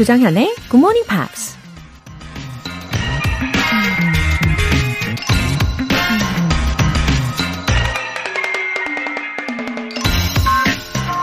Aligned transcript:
조장현의 0.00 0.54
Good 0.70 0.78
Morning 0.78 1.06
Pops. 1.06 1.58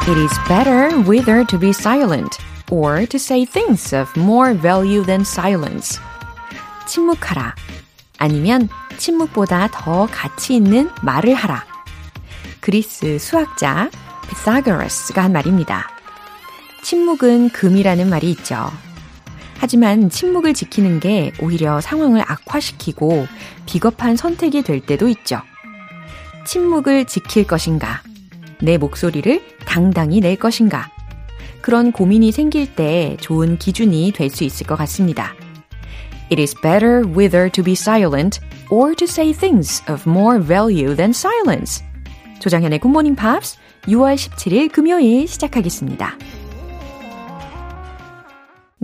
It 0.07 0.19
is 0.19 0.31
better 0.47 0.95
whether 1.09 1.43
to 1.45 1.57
be 1.57 1.71
silent 1.71 2.37
or 2.69 3.07
to 3.07 3.17
say 3.17 3.47
things 3.47 3.95
of 3.95 4.15
more 4.15 4.53
value 4.53 5.03
than 5.03 5.21
silence. 5.21 5.99
침묵하라. 6.85 7.55
아니면 8.19 8.69
침묵보다 8.99 9.69
더 9.71 10.05
가치 10.11 10.55
있는 10.55 10.91
말을 11.01 11.33
하라. 11.33 11.65
그리스 12.59 13.17
수학자 13.17 13.89
피사고라스가 14.29 15.23
한 15.23 15.33
말입니다. 15.33 15.96
침묵은 16.87 17.49
금이라는 17.49 18.09
말이 18.09 18.31
있죠. 18.31 18.71
하지만 19.57 20.09
침묵을 20.09 20.53
지키는 20.53 21.01
게 21.01 21.33
오히려 21.41 21.81
상황을 21.81 22.21
악화시키고 22.21 23.27
비겁한 23.65 24.15
선택이 24.15 24.61
될 24.61 24.79
때도 24.79 25.09
있죠. 25.09 25.41
침묵을 26.45 27.03
지킬 27.03 27.45
것인가? 27.45 28.01
내 28.61 28.77
목소리를 28.77 29.43
당당히 29.65 30.21
낼 30.21 30.37
것인가? 30.37 30.89
그런 31.59 31.91
고민이 31.91 32.31
생길 32.31 32.73
때 32.73 33.17
좋은 33.19 33.57
기준이 33.57 34.13
될 34.15 34.29
수 34.29 34.45
있을 34.45 34.65
것 34.65 34.77
같습니다. 34.77 35.35
It 36.31 36.41
is 36.41 36.55
better 36.61 37.03
whether 37.05 37.49
to 37.49 37.61
be 37.65 37.73
silent 37.73 38.39
or 38.69 38.95
to 38.95 39.03
say 39.03 39.33
things 39.33 39.83
of 39.91 40.09
more 40.09 40.41
value 40.41 40.95
than 40.95 41.09
silence. 41.09 41.83
조장현의 42.39 42.79
Morning 42.85 43.19
Pops 43.19 43.57
6월 43.87 44.15
17일 44.15 44.71
금요일 44.71 45.27
시작하겠습니다. 45.27 46.17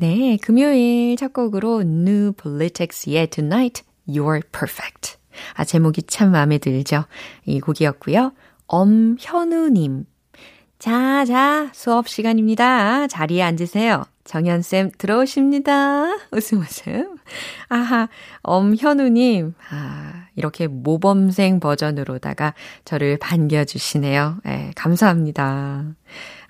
네, 0.03 0.37
금요일 0.41 1.15
첫 1.15 1.31
곡으로 1.31 1.79
New 1.79 2.33
Politics의 2.33 3.27
Tonight 3.27 3.83
You're 4.05 4.41
Perfect. 4.51 5.15
아, 5.53 5.63
제목이 5.63 6.03
참 6.03 6.33
마음에 6.33 6.57
들죠? 6.57 7.05
이 7.45 7.61
곡이었고요. 7.61 8.33
엄현우님. 8.67 10.03
자, 10.77 11.23
자, 11.23 11.69
수업 11.73 12.09
시간입니다. 12.09 13.07
자리에 13.07 13.43
앉으세요. 13.43 14.03
정연쌤 14.25 14.91
들어오십니다. 14.97 16.17
웃음 16.33 16.59
웃음. 16.59 17.15
아하, 17.69 18.09
엄현우님. 18.41 19.53
아, 19.69 20.25
이렇게 20.35 20.67
모범생 20.67 21.61
버전으로다가 21.61 22.55
저를 22.83 23.17
반겨주시네요. 23.19 24.39
예, 24.47 24.71
감사합니다. 24.75 25.95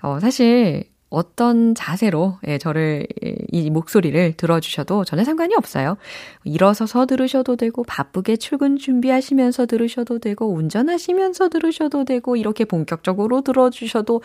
어, 0.02 0.18
사실, 0.18 0.92
어떤 1.10 1.74
자세로 1.74 2.38
예, 2.46 2.58
저를 2.58 3.06
이 3.52 3.70
목소리를 3.70 4.32
들어주셔도 4.36 5.04
전혀 5.04 5.24
상관이 5.24 5.54
없어요. 5.54 5.96
일어서서 6.44 7.06
들으셔도 7.06 7.56
되고 7.56 7.84
바쁘게 7.84 8.36
출근 8.36 8.76
준비하시면서 8.76 9.66
들으셔도 9.66 10.18
되고 10.18 10.52
운전하시면서 10.52 11.50
들으셔도 11.50 12.04
되고 12.04 12.36
이렇게 12.36 12.64
본격적으로 12.64 13.42
들어주셔도 13.42 14.22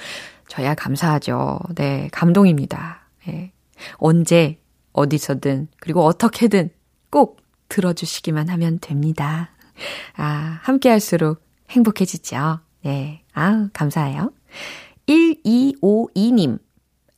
저야 0.48 0.74
감사하죠. 0.74 1.60
네, 1.76 2.10
감동입니다. 2.12 3.02
예. 3.28 3.52
언제 3.98 4.60
어디서든 4.94 5.68
그리고 5.80 6.04
어떻게든 6.04 6.70
꼭 7.10 7.42
들어주시기만 7.70 8.50
하면 8.50 8.80
됩니다. 8.80 9.52
아, 10.18 10.60
함께 10.64 10.90
할수록 10.90 11.42
행복해지죠. 11.70 12.60
네. 12.84 13.24
아, 13.34 13.70
감사해요. 13.74 14.32
1252님. 15.08 16.60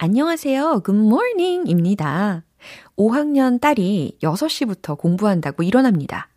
안녕하세요. 0.04 0.80
굿모닝 0.84 1.68
입니다. 1.68 2.42
5학년 2.98 3.62
딸이 3.62 4.18
6시부터 4.24 4.98
공부한다고 4.98 5.62
일어납니다. 5.62 6.28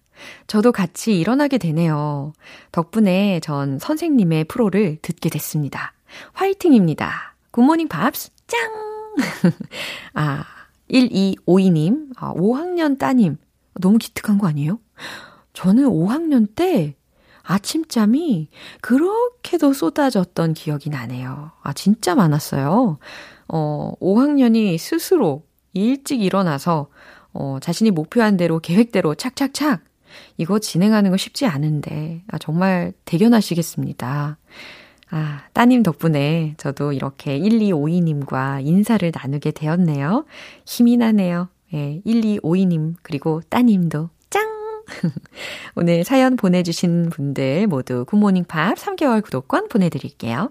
저도 0.47 0.71
같이 0.71 1.19
일어나게 1.19 1.57
되네요. 1.57 2.35
덕분에 2.73 3.41
전 3.41 3.79
선생님의 3.79 4.45
프로를 4.45 4.99
듣게 5.01 5.31
됐습니다. 5.31 5.95
화이팅입니다. 6.35 7.37
굿모닝 7.53 7.89
밥스 7.89 8.33
짱! 8.47 8.61
아, 10.13 10.45
1252님, 10.91 12.11
아, 12.17 12.35
5학년 12.35 12.99
따님. 12.99 13.39
너무 13.81 13.97
기특한 13.97 14.37
거 14.37 14.47
아니에요? 14.47 14.79
저는 15.55 15.85
5학년 15.85 16.55
때 16.55 16.97
아침잠이 17.45 18.51
그렇게도 18.83 19.73
쏟아졌던 19.73 20.53
기억이 20.53 20.91
나네요. 20.91 21.53
아, 21.63 21.73
진짜 21.73 22.15
많았어요. 22.15 22.99
어, 23.49 23.93
5학년이 24.01 24.79
스스로 24.79 25.45
일찍 25.73 26.23
일어나서 26.23 26.89
어, 27.33 27.59
자신이 27.61 27.91
목표한 27.91 28.37
대로 28.37 28.61
계획대로 28.61 29.15
착착착 29.15 29.83
이거 30.39 30.59
진행하는 30.59 31.11
거 31.11 31.17
쉽지 31.17 31.47
않은데 31.47 32.23
아, 32.29 32.39
정말 32.39 32.93
대견하시겠습니다. 33.05 34.39
아, 35.11 35.43
따님 35.53 35.83
덕분에 35.83 36.55
저도 36.57 36.93
이렇게 36.93 37.39
1252님과 37.39 38.67
인사를 38.67 39.13
나누게 39.15 39.53
되었네요. 39.53 40.25
힘이 40.65 40.97
나네요. 40.97 41.49
예, 41.75 42.01
1252님, 42.07 42.95
그리고 43.03 43.41
따님도 43.49 44.11
짱! 44.31 44.49
오늘 45.77 46.05
사연 46.05 46.37
보내주신 46.37 47.11
분들 47.11 47.67
모두 47.67 48.05
굿모닝 48.07 48.45
팝 48.45 48.77
3개월 48.77 49.23
구독권 49.23 49.69
보내드릴게요. 49.69 50.51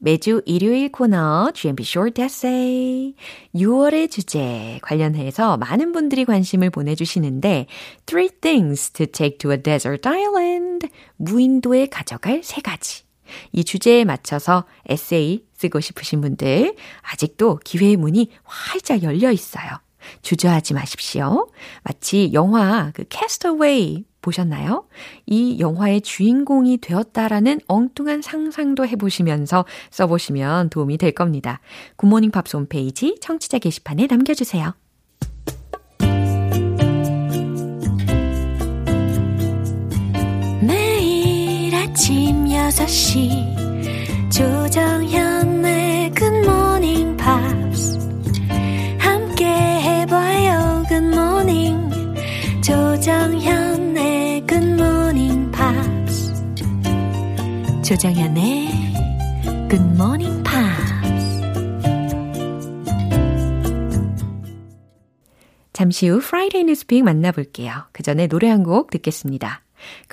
매주 0.00 0.42
일요일 0.46 0.92
코너 0.92 1.50
GMP 1.52 1.82
Short 1.82 2.22
Essay 2.22 3.14
6월의 3.54 4.10
주제 4.10 4.78
관련해서 4.82 5.56
많은 5.56 5.90
분들이 5.92 6.24
관심을 6.24 6.70
보내주시는데 6.70 7.66
Three 8.06 8.28
things 8.40 8.90
to 8.92 9.06
take 9.06 9.38
to 9.38 9.50
a 9.50 9.60
desert 9.60 10.08
island 10.08 10.88
무인도에 11.16 11.86
가져갈 11.86 12.42
세 12.44 12.60
가지 12.60 13.02
이 13.52 13.64
주제에 13.64 14.04
맞춰서 14.04 14.64
에세이 14.88 15.44
쓰고 15.54 15.80
싶으신 15.80 16.20
분들 16.20 16.76
아직도 17.02 17.58
기회의 17.64 17.96
문이 17.96 18.30
활짝 18.44 19.02
열려 19.02 19.32
있어요. 19.32 19.80
주저하지 20.22 20.74
마십시오. 20.74 21.48
마치 21.82 22.30
영화 22.32 22.92
그 22.94 23.04
캐스트 23.08 23.70
어웨이 23.70 24.04
보셨나요? 24.20 24.86
이 25.26 25.60
영화의 25.60 26.00
주인공이 26.00 26.78
되었다라는 26.78 27.60
엉뚱한 27.66 28.22
상상도 28.22 28.86
해보시면서 28.86 29.64
써보시면 29.90 30.70
도움이 30.70 30.98
될 30.98 31.12
겁니다. 31.12 31.60
굿모닝 31.96 32.30
팝스 32.30 32.56
홈페이지 32.56 33.16
청취자 33.20 33.58
게시판에 33.58 34.06
남겨주세요. 34.06 34.74
매일 40.60 41.74
아침 41.74 42.46
6시 42.46 44.30
조정현의 44.30 46.10
굿모닝 46.12 47.16
팝스 47.16 47.98
함께 48.98 49.46
해봐요 49.46 50.82
굿모닝 50.88 51.90
조정현 52.62 53.67
조정현의 57.88 58.68
Good 59.70 59.94
Morning 59.94 60.44
Pops. 60.44 61.40
잠시 65.72 66.08
후 66.08 66.18
Friday 66.18 66.64
Newspeak 66.64 67.02
만나볼게요. 67.02 67.86
그 67.92 68.02
전에 68.02 68.26
노래 68.26 68.50
한 68.50 68.62
곡 68.62 68.90
듣겠습니다. 68.90 69.62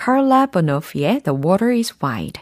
Carla 0.01 0.48
Bonoff의 0.48 1.24
The 1.24 1.38
Water 1.38 1.74
is 1.75 1.94
Wide. 2.01 2.42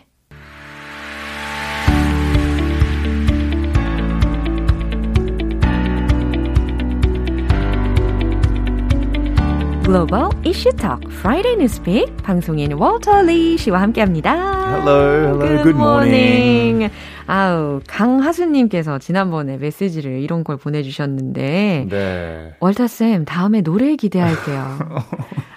글로벌 9.93 10.27
이슈 10.43 10.71
톡 10.71 10.99
Friday 11.05 11.53
Newspeak 11.53 12.17
방송인 12.23 12.73
월터 12.73 13.21
리 13.21 13.55
씨와 13.59 13.79
함께합니다. 13.79 14.33
Hello, 14.77 14.99
hello, 14.99 15.39
good, 15.39 15.61
good 15.61 15.77
morning. 15.77 16.81
morning. 16.81 16.93
아우 17.27 17.79
강하수님께서 17.85 18.97
지난번에 18.97 19.57
메시지를 19.57 20.19
이런 20.19 20.43
걸 20.43 20.57
보내주셨는데 20.57 21.85
네. 21.91 22.53
월터 22.59 22.87
쌤 22.87 23.23
다음에 23.25 23.61
노래 23.61 23.95
기대할게요. 23.95 24.79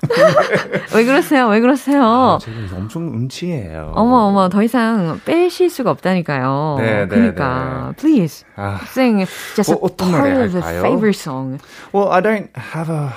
왜 0.94 1.04
그러세요? 1.06 1.48
왜 1.48 1.60
그러세요? 1.60 2.02
아, 2.02 2.38
제가 2.38 2.76
엄청 2.76 3.08
음치예요. 3.08 3.92
어머 3.94 4.16
어머 4.26 4.50
더 4.50 4.62
이상 4.62 5.18
빼실 5.24 5.70
수가 5.70 5.90
없다니까요. 5.92 6.76
네, 6.80 7.06
그러니까 7.08 7.94
네, 7.96 7.96
please 7.96 8.44
아, 8.56 8.80
sing 8.82 9.26
just 9.54 9.72
뭐, 9.72 9.88
a 9.88 9.96
part 9.96 10.44
of 10.44 10.58
a 10.58 10.62
favorite 10.82 11.18
song. 11.18 11.58
Well, 11.94 12.10
I 12.10 12.20
don't 12.20 12.50
have 12.54 12.92
a 12.92 13.14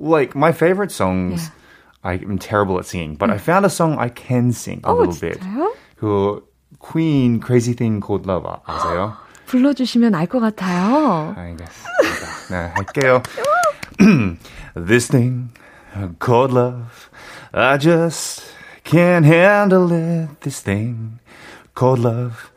like 0.00 0.34
my 0.34 0.52
favorite 0.52 0.90
songs. 0.90 1.42
Yeah. 1.42 1.52
I'm 2.04 2.38
terrible 2.38 2.78
at 2.78 2.86
singing, 2.86 3.16
but 3.16 3.30
I 3.30 3.38
found 3.38 3.66
a 3.66 3.70
song 3.70 3.98
I 3.98 4.08
can 4.10 4.52
sing 4.52 4.80
a 4.84 4.90
oh, 4.90 4.94
little 4.94 5.14
bit. 5.14 5.40
진짜요? 5.40 5.72
그 5.98 6.42
Queen 6.78 7.40
Crazy 7.40 7.74
Thing 7.74 8.00
Called 8.00 8.26
Love 8.26 8.46
아세요? 8.64 9.16
불러주시면 9.46 10.14
알 10.14 10.26
것 10.28 10.38
같아요. 10.40 11.34
알겠습니다. 11.36 12.50
네, 12.50 12.72
할게요. 12.74 13.22
This 14.76 15.08
thing 15.08 15.50
called 16.20 16.52
love, 16.52 17.10
I 17.52 17.76
just 17.78 18.42
can't 18.84 19.24
handle 19.24 19.90
it. 19.90 20.28
This 20.42 20.60
thing 20.62 21.18
called 21.74 22.00
love, 22.00 22.52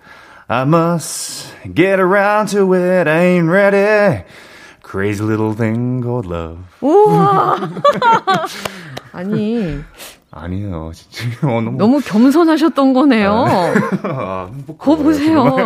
I 0.47 0.65
must 0.65 1.53
get 1.73 1.99
around 1.99 2.49
to 2.49 2.73
it. 2.75 3.07
I 3.07 3.21
ain't 3.21 3.49
ready. 3.49 4.23
Crazy 4.94 5.24
little 5.24 5.52
thing 5.56 6.00
called 6.04 6.28
love. 6.32 6.56
우와. 6.80 7.58
아니. 9.12 9.80
아니에요. 10.30 10.92
진짜 10.94 11.48
어, 11.48 11.60
너무, 11.60 11.76
너무 11.76 12.00
겸손하셨던 12.00 12.92
거네요. 12.92 13.44
아, 14.04 14.48
거 14.78 14.96
보세요. 14.96 15.56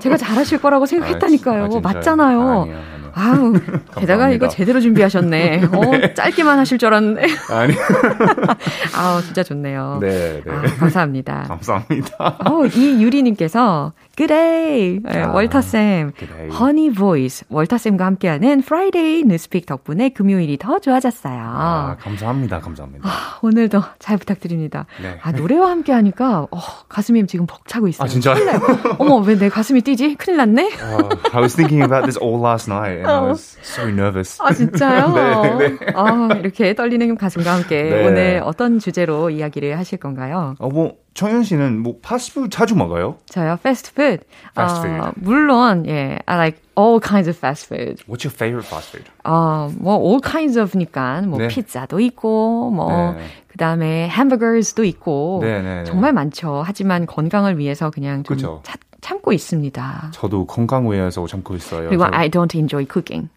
제가 0.00 0.16
잘하실 0.16 0.60
거라고 0.60 0.86
생각했다니까요. 0.86 1.64
아, 1.64 1.80
맞잖아요. 1.80 2.40
아니요, 2.40 2.62
아니요. 2.62 3.02
아우, 3.14 3.52
게다가 3.98 4.30
이거 4.30 4.48
제대로 4.48 4.80
준비하셨네. 4.80 5.62
어, 5.72 5.80
네. 5.92 6.14
짧게만 6.14 6.58
하실 6.58 6.78
줄 6.78 6.88
알았는데. 6.88 7.22
아니. 7.50 7.74
아우, 8.96 9.22
진짜 9.22 9.44
좋네요. 9.44 9.98
네, 10.00 10.42
네. 10.44 10.50
아, 10.50 10.62
감사합니다. 10.78 11.44
감사합니다. 11.46 12.38
어, 12.46 12.66
이 12.66 13.02
유리님께서 13.02 13.92
그래, 14.16 14.98
아, 15.06 15.32
월터쌤, 15.32 16.12
honey 16.58 16.92
voice, 16.92 17.44
월터쌤과 17.48 18.04
함께하는 18.04 18.60
Friday 18.62 19.24
News 19.24 19.44
Pick 19.44 19.64
덕분에 19.66 20.10
금요일이 20.10 20.58
더 20.58 20.78
좋아졌어요. 20.78 21.40
아, 21.42 21.96
감사합니다, 22.00 22.60
감사합니다. 22.60 23.08
아, 23.08 23.38
오늘도 23.42 23.82
잘 23.98 24.18
부탁드립니다. 24.18 24.86
네. 25.00 25.18
아, 25.22 25.32
노래와 25.32 25.70
함께 25.70 25.92
하니까, 25.92 26.46
어, 26.50 26.58
가슴이 26.88 27.26
지금 27.26 27.46
벅차고 27.46 27.88
있어요. 27.88 28.04
아, 28.04 28.08
진짜요? 28.08 28.36
어머, 28.98 29.16
왜 29.16 29.32
내 29.42 29.48
가슴이 29.48 29.80
뛰지? 29.80 30.14
큰일 30.16 30.36
났네? 30.36 30.62
Uh, 30.74 31.08
I 31.32 31.40
was 31.40 31.56
thinking 31.56 31.82
about 31.82 32.02
this 32.04 32.16
all 32.22 32.38
last 32.40 32.70
night 32.70 32.98
and 32.98 33.10
I 33.10 33.20
was 33.30 33.56
so 33.62 33.88
nervous. 33.88 34.38
아, 34.40 34.52
진짜요? 34.52 35.08
네, 35.58 35.68
네. 35.70 35.76
아, 35.96 36.28
이렇게 36.38 36.74
떨리는 36.74 37.16
가슴과 37.16 37.54
함께 37.54 37.82
네. 37.82 38.06
오늘 38.06 38.42
어떤 38.44 38.78
주제로 38.78 39.30
이야기를 39.30 39.76
하실 39.78 39.98
건가요? 39.98 40.54
어, 40.58 40.68
뭐, 40.68 41.01
정현 41.14 41.44
씨는 41.44 41.78
뭐 41.78 41.96
패스트푸드 42.00 42.48
자주 42.48 42.74
먹어요? 42.74 43.16
저요, 43.26 43.58
패스트푸드. 43.62 44.24
패스트푸드. 44.54 45.00
어, 45.00 45.12
물론 45.16 45.86
예, 45.86 46.18
I 46.26 46.36
like 46.36 46.60
all 46.76 47.00
kinds 47.00 47.28
of 47.28 47.36
fast 47.36 47.66
food. 47.66 48.02
What's 48.08 48.24
your 48.24 48.32
favorite 48.32 48.66
fast 48.66 48.90
food? 48.90 49.10
어, 49.24 49.70
뭐 49.78 50.00
all 50.00 50.20
kinds 50.22 50.58
of니까 50.58 51.22
뭐 51.22 51.38
네. 51.38 51.48
피자도 51.48 52.00
있고 52.00 52.70
뭐 52.70 53.12
네. 53.12 53.24
그다음에 53.48 54.08
hamburgers도 54.08 54.84
있고 54.84 55.40
네, 55.42 55.60
네, 55.60 55.74
네, 55.80 55.84
정말 55.84 56.12
많죠. 56.12 56.62
하지만 56.64 57.06
건강을 57.06 57.58
위해서 57.58 57.90
그냥 57.90 58.22
좀 58.22 58.36
그쵸. 58.36 58.62
차, 58.64 58.76
참고 59.02 59.32
있습니다. 59.32 60.12
저도 60.12 60.46
건강 60.46 60.90
위해서 60.90 61.26
참고 61.26 61.54
있어요. 61.56 61.88
그리고 61.88 62.04
I 62.10 62.30
don't 62.30 62.54
enjoy 62.54 62.86
cooking. 62.90 63.28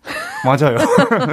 맞아요. 0.46 0.78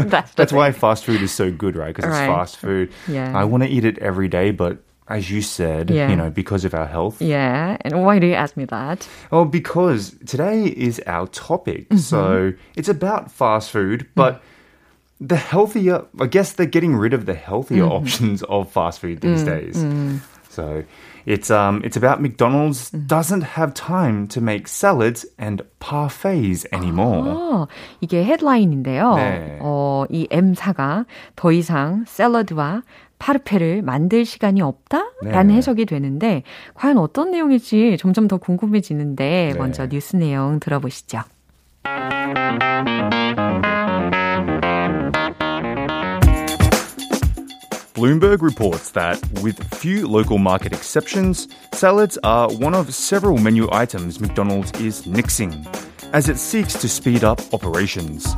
That's, 0.09 0.35
That's 0.35 0.53
why 0.53 0.73
fast 0.73 1.05
food 1.05 1.23
is 1.23 1.31
so 1.31 1.53
good, 1.53 1.77
right? 1.77 1.95
Because 1.95 2.11
right. 2.11 2.25
it's 2.25 2.35
fast 2.35 2.57
food. 2.57 2.91
Yeah. 3.07 3.31
I 3.37 3.45
want 3.45 3.63
to 3.63 3.69
eat 3.69 3.85
it 3.85 3.99
every 3.99 4.29
day, 4.29 4.51
but 4.51 4.79
as 5.08 5.32
you 5.32 5.42
said, 5.42 5.90
yeah. 5.90 6.10
you 6.10 6.16
know, 6.16 6.30
because 6.30 6.66
of 6.66 6.74
our 6.74 6.86
health. 6.86 7.22
Yeah. 7.22 7.78
And 7.82 8.04
why 8.04 8.20
do 8.20 8.28
you 8.28 8.34
ask 8.34 8.58
me 8.58 8.66
that? 8.66 9.08
Oh, 9.32 9.46
because 9.46 10.16
today 10.26 10.66
is 10.66 11.02
our 11.08 11.28
topic. 11.28 11.90
Mm-hmm. 11.90 11.98
So 11.98 12.54
it's 12.76 12.90
about 12.90 13.32
fast 13.32 13.72
food, 13.72 14.08
but 14.16 14.36
mm. 14.36 14.42
the 15.22 15.38
healthier, 15.38 16.04
I 16.20 16.28
guess 16.28 16.54
they're 16.54 16.66
getting 16.66 16.96
rid 16.96 17.14
of 17.14 17.26
the 17.26 17.36
healthier 17.36 17.84
mm-hmm. 17.84 18.04
options 18.04 18.44
of 18.44 18.72
fast 18.72 19.00
food 19.00 19.22
these 19.22 19.44
mm 19.44 19.46
days. 19.46 19.78
Mm. 19.78 20.20
So 20.50 20.84
it's 21.28 21.52
um 21.52 21.82
it's 21.86 21.96
about 21.96 22.20
McDonald's 22.20 22.90
mm. 22.90 23.06
doesn't 23.06 23.42
have 23.42 23.74
time 23.76 24.28
to 24.28 24.42
make 24.42 24.68
salads 24.68 25.26
and 25.38 25.62
parfaits 25.80 26.66
anymore. 26.74 27.24
아, 27.28 27.68
이게 28.02 28.26
헤드라인인데요. 28.26 29.16
네. 29.16 29.60
어, 29.62 30.06
이 30.10 30.28
M사가 30.32 31.06
더 31.36 31.52
이상 31.52 32.04
샐러드와 32.08 32.82
파르페를 33.23 33.83
만들 33.83 34.25
시간이 34.25 34.61
없다라는 34.63 35.47
네. 35.47 35.55
해석이 35.55 35.87
되는데 35.87 36.43
과연 36.75 36.99
어떤 36.99 37.31
내용일지 37.31 37.97
점점 38.01 38.27
더 38.27 38.37
궁금해지는데 38.37 39.51
네. 39.53 39.59
먼저 39.59 39.87
뉴스 39.87 40.17
내용 40.17 40.59
들어보시죠. 40.59 41.23
Bloomberg 47.95 48.43
reports 48.43 48.91
that, 48.95 49.21
with 49.45 49.63
few 49.77 50.09
local 50.09 50.39
market 50.39 50.73
exceptions, 50.73 51.47
salads 51.73 52.19
are 52.25 52.49
one 52.49 52.75
of 52.75 52.93
several 52.93 53.39
menu 53.39 53.69
items 53.71 54.19
McDonald's 54.19 54.73
is 54.81 55.07
nixing 55.07 55.65
as 56.13 56.29
it 56.29 56.39
seeks 56.39 56.75
to 56.81 56.89
speed 56.89 57.23
up 57.23 57.39
operations. 57.55 58.35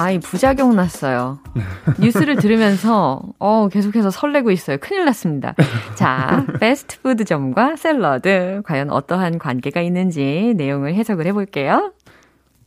아이 0.00 0.18
부작용 0.18 0.74
났어요. 0.76 1.40
뉴스를 2.00 2.36
들으면서 2.36 3.20
어 3.38 3.68
계속해서 3.68 4.08
설레고 4.10 4.50
있어요. 4.50 4.78
큰일 4.80 5.04
났습니다. 5.04 5.54
자, 5.94 6.46
패스트푸드점과 6.58 7.76
샐러드 7.76 8.62
과연 8.64 8.88
어떠한 8.90 9.38
관계가 9.38 9.82
있는지 9.82 10.54
내용을 10.56 10.94
해석을 10.94 11.26
해볼게요. 11.26 11.92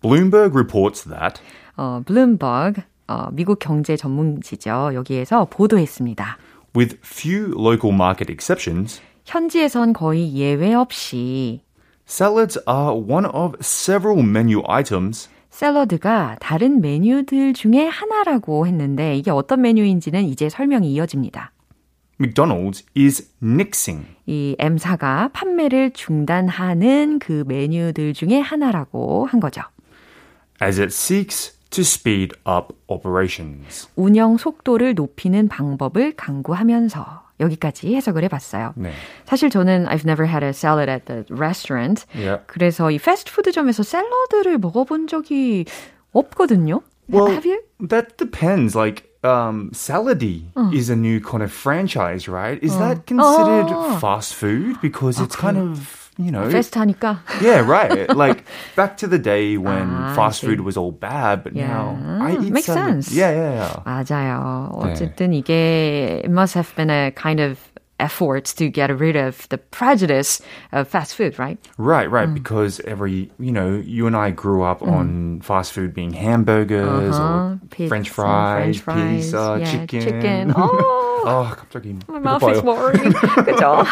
Bloomberg 0.02 0.54
reports 0.54 1.10
that 1.10 1.42
어, 1.76 2.04
블룸버그 2.06 2.82
어, 3.08 3.30
미국 3.32 3.58
경제 3.58 3.98
전문지죠. 3.98 4.92
여기에서 4.94 5.46
보도했습니다. 5.50 6.38
With 6.76 6.98
few 7.04 7.54
local 7.58 7.96
market 7.96 8.32
exceptions, 8.32 9.02
현지에선 9.26 9.94
거의 9.94 10.36
예외 10.36 10.76
없이 10.76 11.62
salads 12.08 12.60
are 12.70 12.94
one 12.94 13.26
of 13.26 13.56
several 13.62 14.22
menu 14.24 14.62
items 14.68 15.33
샐러드가 15.54 16.36
다른 16.40 16.82
메뉴들 16.82 17.54
중에 17.54 17.86
하나라고 17.88 18.66
했는데 18.66 19.16
이게 19.16 19.30
어떤 19.30 19.62
메뉴인지는 19.62 20.24
이제 20.24 20.50
설명이 20.50 20.92
이어집니다. 20.92 21.52
McDonald's 22.20 22.84
is 22.98 23.32
nixing. 23.42 24.08
이 24.26 24.56
M사가 24.58 25.30
판매를 25.32 25.92
중단하는 25.92 27.20
그 27.20 27.44
메뉴들 27.48 28.14
중에 28.14 28.40
하나라고 28.40 29.28
한 29.28 29.40
거죠. 29.40 29.62
As 30.62 30.82
it 30.82 30.92
seeks 30.92 31.54
to 31.70 31.82
speed 31.82 32.36
up 32.48 32.76
operations. 32.88 33.90
운영 33.96 34.38
속도를 34.38 34.96
높이는 34.96 35.48
방법을 35.48 36.16
강구하면서 36.16 37.23
여기까지 37.41 37.95
해석을 37.95 38.25
해봤어요. 38.25 38.73
네. 38.77 38.93
사실 39.27 39.51
저는 39.51 39.87
I've 39.87 40.05
never 40.05 40.27
had 40.27 40.45
a 40.45 40.51
salad 40.51 40.91
at 40.91 41.07
the 41.07 41.25
restaurant. 41.31 42.05
Yeah. 42.15 42.43
그래서 42.47 42.91
이 42.91 42.99
패스트푸드점에서 42.99 43.83
샐러드를 43.83 44.59
먹어본 44.59 45.07
적이 45.07 45.67
없거든요. 46.13 46.83
Well, 47.09 47.31
have 47.31 47.47
you? 47.47 47.61
That 47.81 48.19
depends. 48.19 48.75
Like 48.75 49.09
um, 49.25 49.71
Salady 49.73 50.45
uh. 50.57 50.71
is 50.73 50.91
a 50.91 50.97
new 50.97 51.21
kind 51.21 51.43
of 51.43 51.53
franchise, 51.53 52.29
right? 52.29 52.63
Is 52.63 52.75
uh. 52.75 52.81
that 52.81 53.07
considered 53.07 53.71
uh. 53.71 53.99
fast 53.99 54.35
food 54.35 54.81
because 54.81 55.21
it's 55.21 55.37
kind 55.37 55.57
of 55.57 56.02
you 56.19 56.31
know. 56.31 56.49
Fest하니까. 56.49 57.21
Yeah, 57.41 57.61
right. 57.61 58.15
like 58.15 58.45
back 58.77 58.97
to 58.99 59.07
the 59.07 59.19
day 59.19 59.57
when 59.57 59.89
ah, 59.91 60.15
fast 60.15 60.41
food 60.43 60.61
was 60.61 60.77
all 60.77 60.93
bad, 60.93 61.45
but 61.45 61.55
yeah. 61.55 61.69
now 61.69 62.25
I 62.25 62.33
eat 62.33 62.53
Makes 62.53 62.67
salad. 62.67 63.05
sense. 63.05 63.13
Yeah, 63.15 63.31
yeah, 63.31 63.53
yeah. 63.55 63.83
맞아요. 63.87 64.71
어쨌든 64.75 65.31
네. 65.31 65.43
이게 65.43 66.25
it 66.25 66.31
must 66.31 66.55
have 66.55 66.75
been 66.77 66.91
a 66.91 67.13
kind 67.13 67.41
of 67.41 67.59
efforts 68.01 68.55
to 68.55 68.69
get 68.69 68.91
rid 68.97 69.17
of 69.17 69.49
the 69.49 69.59
prejudice 69.59 70.41
of 70.73 70.89
fast 70.89 71.15
food, 71.15 71.39
right? 71.39 71.59
Right, 71.79 72.11
right. 72.11 72.29
Mm. 72.29 72.35
Because 72.35 72.81
every, 72.81 73.31
you 73.39 73.53
know, 73.53 73.75
you 73.75 74.07
and 74.07 74.17
I 74.17 74.31
grew 74.31 74.63
up 74.63 74.81
mm. 74.81 74.91
on 74.91 75.41
fast 75.41 75.73
food 75.73 75.95
being 75.95 76.13
hamburgers 76.13 77.17
uh-huh. 77.17 77.25
or 77.25 77.61
pizza, 77.71 77.89
French 77.89 78.11
fries, 78.11 78.79
French 78.79 78.81
fries 78.81 79.25
pizza, 79.25 79.59
yeah, 79.61 79.71
chicken. 79.71 80.01
chicken. 80.01 80.53
Oh, 80.57 81.23
oh, 81.25 81.57
갑자기 81.57 82.01
my 82.09 82.19
mouth 82.19 82.49
is 82.49 82.63
watering. 82.63 83.13
그죠? 83.13 83.85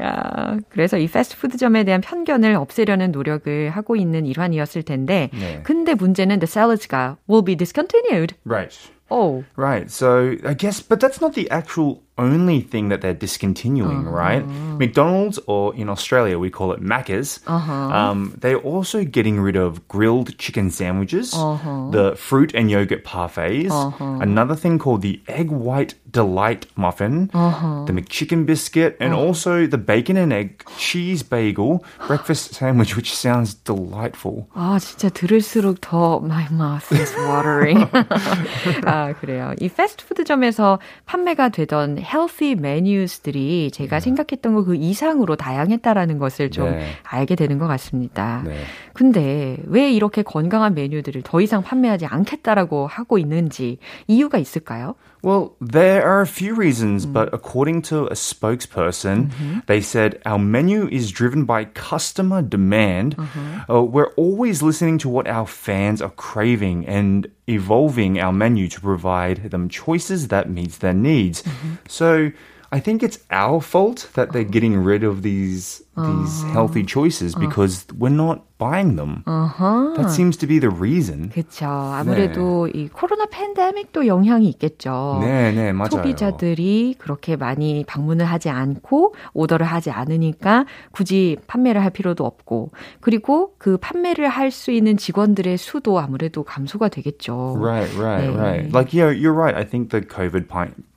야, 0.00 0.56
그래서 0.68 0.98
이 0.98 1.08
패스트푸드점에 1.08 1.84
대한 1.84 2.00
편견을 2.00 2.54
없애려는 2.54 3.12
노력을 3.12 3.70
하고 3.70 3.96
있는 3.96 4.26
일환이었을 4.26 4.82
텐데, 4.82 5.30
네. 5.32 5.60
근데 5.62 5.94
문제는 5.94 6.38
the 6.38 6.46
salads가 6.46 7.16
will 7.28 7.44
be 7.44 7.56
discontinued. 7.56 8.34
Right. 8.44 8.76
Oh. 9.10 9.44
Right. 9.56 9.90
So 9.90 10.36
I 10.44 10.54
guess, 10.54 10.80
but 10.80 11.00
that's 11.00 11.20
not 11.20 11.34
the 11.34 11.50
actual 11.50 12.02
only 12.19 12.61
thing 12.61 12.87
that 12.87 13.01
they're 13.01 13.13
discontinuing, 13.13 14.05
right? 14.05 14.47
McDonald's, 14.79 15.37
or 15.47 15.75
in 15.75 15.89
Australia 15.89 16.39
we 16.39 16.49
call 16.49 16.71
it 16.71 16.81
Macca's, 16.81 17.41
um, 17.45 18.33
they're 18.39 18.57
also 18.59 19.03
getting 19.03 19.37
rid 19.39 19.57
of 19.57 19.85
grilled 19.89 20.37
chicken 20.37 20.71
sandwiches, 20.71 21.31
the 21.31 22.15
fruit 22.17 22.55
and 22.55 22.71
yogurt 22.71 23.03
parfaits, 23.03 23.73
another 24.21 24.55
thing 24.55 24.79
called 24.79 25.01
the 25.01 25.19
egg 25.27 25.51
white 25.51 25.95
delight 26.09 26.67
muffin, 26.77 27.27
the 27.33 27.91
McChicken 27.91 28.45
biscuit, 28.45 28.95
and 29.01 29.13
also 29.13 29.67
the 29.67 29.77
bacon 29.77 30.15
and 30.15 30.31
egg 30.31 30.63
cheese 30.77 31.21
bagel 31.21 31.83
breakfast 32.07 32.53
sandwich, 32.53 32.95
which 32.95 33.13
sounds 33.13 33.53
delightful. 33.53 34.47
아, 34.55 34.79
진짜 34.79 35.09
들을수록 35.09 35.81
더 35.81 36.21
my 36.23 36.47
mouth 36.49 36.89
is 36.93 37.13
watering. 37.27 37.83
아, 38.85 39.11
그래요. 39.19 39.53
이 39.59 39.67
패스트푸드점에서 39.67 40.79
판매가 41.05 41.49
되던 41.49 41.97
healthy 42.10 42.52
menus들이 42.52 43.70
제가 43.72 44.00
생각했던 44.00 44.54
거 44.54 44.64
그 44.64 44.74
이상으로 44.74 45.36
다양했다라는 45.36 46.18
것을 46.18 46.50
좀 46.50 46.70
네. 46.70 46.84
알게 47.04 47.34
되는 47.34 47.58
것 47.58 47.66
같습니다. 47.66 48.42
네. 48.46 48.56
근데 48.92 49.56
왜 49.64 49.90
이렇게 49.90 50.22
건강한 50.22 50.74
메뉴들을 50.74 51.22
더 51.22 51.40
이상 51.40 51.62
판매하지 51.62 52.06
않겠다라고 52.06 52.86
하고 52.86 53.18
있는지 53.18 53.78
이유가 54.06 54.38
있을까요? 54.38 54.94
Well, 55.22 55.56
there 55.60 56.06
are 56.06 56.20
a 56.20 56.26
few 56.26 56.54
reasons, 56.54 57.06
mm. 57.06 57.12
but 57.12 57.32
according 57.34 57.82
to 57.82 58.06
a 58.06 58.14
spokesperson, 58.14 59.30
mm-hmm. 59.30 59.58
they 59.66 59.80
said 59.80 60.20
our 60.24 60.38
menu 60.38 60.88
is 60.88 61.10
driven 61.10 61.44
by 61.44 61.64
customer 61.66 62.42
demand. 62.42 63.16
Mm-hmm. 63.16 63.70
Uh, 63.70 63.82
we're 63.82 64.12
always 64.14 64.62
listening 64.62 64.98
to 64.98 65.08
what 65.08 65.26
our 65.26 65.46
fans 65.46 66.00
are 66.00 66.10
craving 66.10 66.86
and 66.86 67.30
evolving 67.46 68.18
our 68.18 68.32
menu 68.32 68.68
to 68.68 68.80
provide 68.80 69.50
them 69.50 69.68
choices 69.68 70.28
that 70.28 70.48
meets 70.48 70.78
their 70.78 70.94
needs. 70.94 71.42
Mm-hmm. 71.42 71.74
So 71.88 72.32
I 72.72 72.80
think 72.80 73.02
it's 73.02 73.18
our 73.30 73.60
fault 73.60 74.08
that 74.14 74.32
they're 74.32 74.42
oh. 74.42 74.56
getting 74.56 74.76
rid 74.76 75.02
of 75.02 75.22
these 75.22 75.82
these 75.95 76.43
healthy 76.51 76.83
choices 76.83 77.35
because 77.35 77.85
we're 77.97 78.09
not 78.09 78.41
buying 78.57 78.95
them. 78.95 79.23
That 79.25 80.09
seems 80.09 80.37
to 80.37 80.47
be 80.47 80.59
the 80.59 80.69
reason. 80.69 81.29
그렇죠. 81.29 81.65
아무래도 81.67 82.67
이 82.67 82.87
코로나 82.89 83.25
팬데믹도 83.27 84.07
영향이 84.07 84.47
있겠죠. 84.49 85.19
네, 85.21 85.51
네, 85.51 85.73
맞아요. 85.73 85.89
소비자들이 85.91 86.95
그렇게 86.97 87.35
많이 87.35 87.83
방문을 87.85 88.25
하지 88.25 88.49
않고 88.49 89.13
오더를 89.33 89.65
하지 89.65 89.91
않으니까 89.91 90.65
굳이 90.91 91.37
판매를 91.47 91.83
할 91.83 91.91
필요도 91.91 92.25
없고 92.25 92.71
그리고 92.99 93.53
그 93.57 93.77
판매를 93.77 94.27
할 94.29 94.55
수 94.55 94.71
있는 94.71 94.95
직원들의 94.95 95.57
수도 95.57 95.99
아무래도 95.99 96.43
감소가 96.43 96.87
되겠죠. 96.89 97.57
Right, 97.59 97.91
right, 97.97 98.29
네. 98.29 98.37
right. 98.37 98.73
Like, 98.73 98.93
yeah, 98.93 99.11
you're 99.11 99.33
right. 99.33 99.55
I 99.55 99.65
think 99.65 99.89
the 99.89 100.01
COVID 100.01 100.47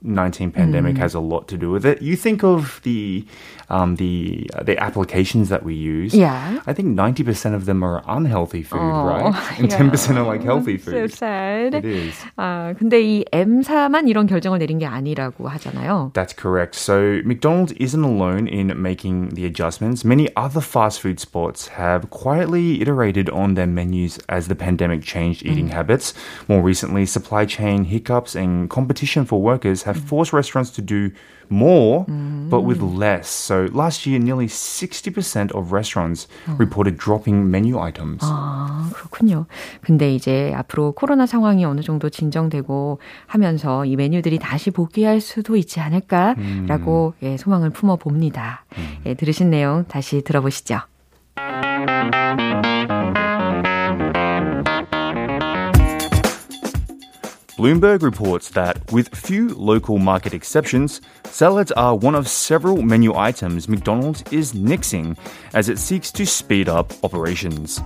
19 0.01 0.51
pandemic 0.51 0.97
has 0.97 1.13
a 1.13 1.19
lot 1.19 1.47
to 1.49 1.57
do 1.57 1.71
with 1.71 1.85
it. 1.85 2.01
You 2.01 2.15
think 2.15 2.43
of 2.43 2.79
the 2.83 3.25
um, 3.69 3.97
the 3.97 4.49
uh, 4.55 4.63
the 4.63 4.79
applications 4.83 5.49
that 5.49 5.63
we 5.63 5.73
use. 5.75 6.13
Yeah. 6.13 6.59
I 6.67 6.73
think 6.73 6.97
90% 6.97 7.55
of 7.55 7.65
them 7.65 7.83
are 7.83 8.01
unhealthy 8.07 8.63
food, 8.63 8.79
Oh, 8.81 9.05
right? 9.05 9.33
And 9.59 9.69
yeah. 9.71 9.77
10% 9.77 10.17
are 10.17 10.25
like 10.25 10.43
healthy 10.43 10.77
So 10.77 10.91
food. 10.91 11.13
sad. 11.13 11.73
It 11.75 11.85
is. 11.85 12.15
아, 12.37 12.73
근데 12.77 13.01
이 13.01 13.25
M사만 13.31 14.07
이런 14.07 14.27
결정을 14.27 14.59
내린 14.59 14.79
게 14.79 14.85
아니라고 14.85 15.47
하잖아요. 15.49 16.11
That's 16.13 16.33
correct. 16.33 16.75
So 16.75 17.21
McDonald's 17.25 17.73
isn't 17.79 18.03
alone 18.03 18.47
in 18.47 18.73
making 18.81 19.29
the 19.35 19.45
adjustments. 19.45 20.03
Many 20.03 20.29
other 20.35 20.61
fast 20.61 20.99
food 21.01 21.19
spots 21.19 21.69
have 21.77 22.09
quietly 22.09 22.81
iterated 22.81 23.29
on 23.29 23.55
their 23.55 23.67
menus 23.67 24.19
as 24.29 24.47
the 24.47 24.55
pandemic 24.55 25.03
changed 25.03 25.45
eating 25.45 25.69
habits. 25.69 26.13
More 26.47 26.61
recently, 26.61 27.05
supply 27.05 27.45
chain 27.45 27.85
hiccups 27.85 28.35
and 28.35 28.69
competition 28.69 29.25
for 29.25 29.41
workers 29.41 29.83
have 29.83 29.97
forced 29.97 30.33
restaurants 30.33 30.71
to 30.71 30.81
do 30.81 31.11
more, 31.50 32.04
but 32.50 32.62
with 32.62 32.82
less. 32.82 33.28
So 33.28 33.68
last 33.72 34.06
year, 34.06 34.18
nearly 34.18 34.46
60% 34.46 35.52
of 35.54 35.72
restaurants 35.72 36.28
reported 36.58 36.98
dropping 36.98 37.50
menu 37.50 37.78
items. 37.78 38.20
아, 38.22 38.90
그렇군요. 38.92 39.46
근데 39.80 40.14
이제 40.14 40.52
앞으로 40.54 40.92
코로나 40.92 41.26
상황이 41.26 41.64
어느 41.64 41.80
정도 41.80 42.10
진정되고 42.10 42.98
하면서 43.26 43.84
이 43.84 43.96
메뉴들이 43.96 44.38
다시 44.38 44.70
복귀할 44.70 45.20
수도 45.20 45.56
있지 45.56 45.80
않을까라고 45.80 47.14
예, 47.22 47.36
소망을 47.36 47.70
품어 47.70 47.96
봅니다. 47.96 48.64
예, 49.06 49.14
들으신 49.14 49.50
내용 49.50 49.84
다시 49.86 50.22
들어보시죠. 50.22 50.80
Bloomberg 57.64 58.02
reports 58.02 58.50
that, 58.50 58.92
with 58.92 59.08
few 59.14 59.48
local 59.54 59.96
market 59.96 60.34
exceptions, 60.34 61.00
salads 61.24 61.72
are 61.72 61.96
one 61.96 62.14
of 62.14 62.28
several 62.28 62.82
menu 62.82 63.14
items 63.14 63.70
McDonald's 63.70 64.22
is 64.30 64.52
nixing 64.52 65.16
as 65.54 65.70
it 65.70 65.78
seeks 65.78 66.12
to 66.12 66.26
speed 66.26 66.68
up 66.68 66.92
operations. 67.02 67.80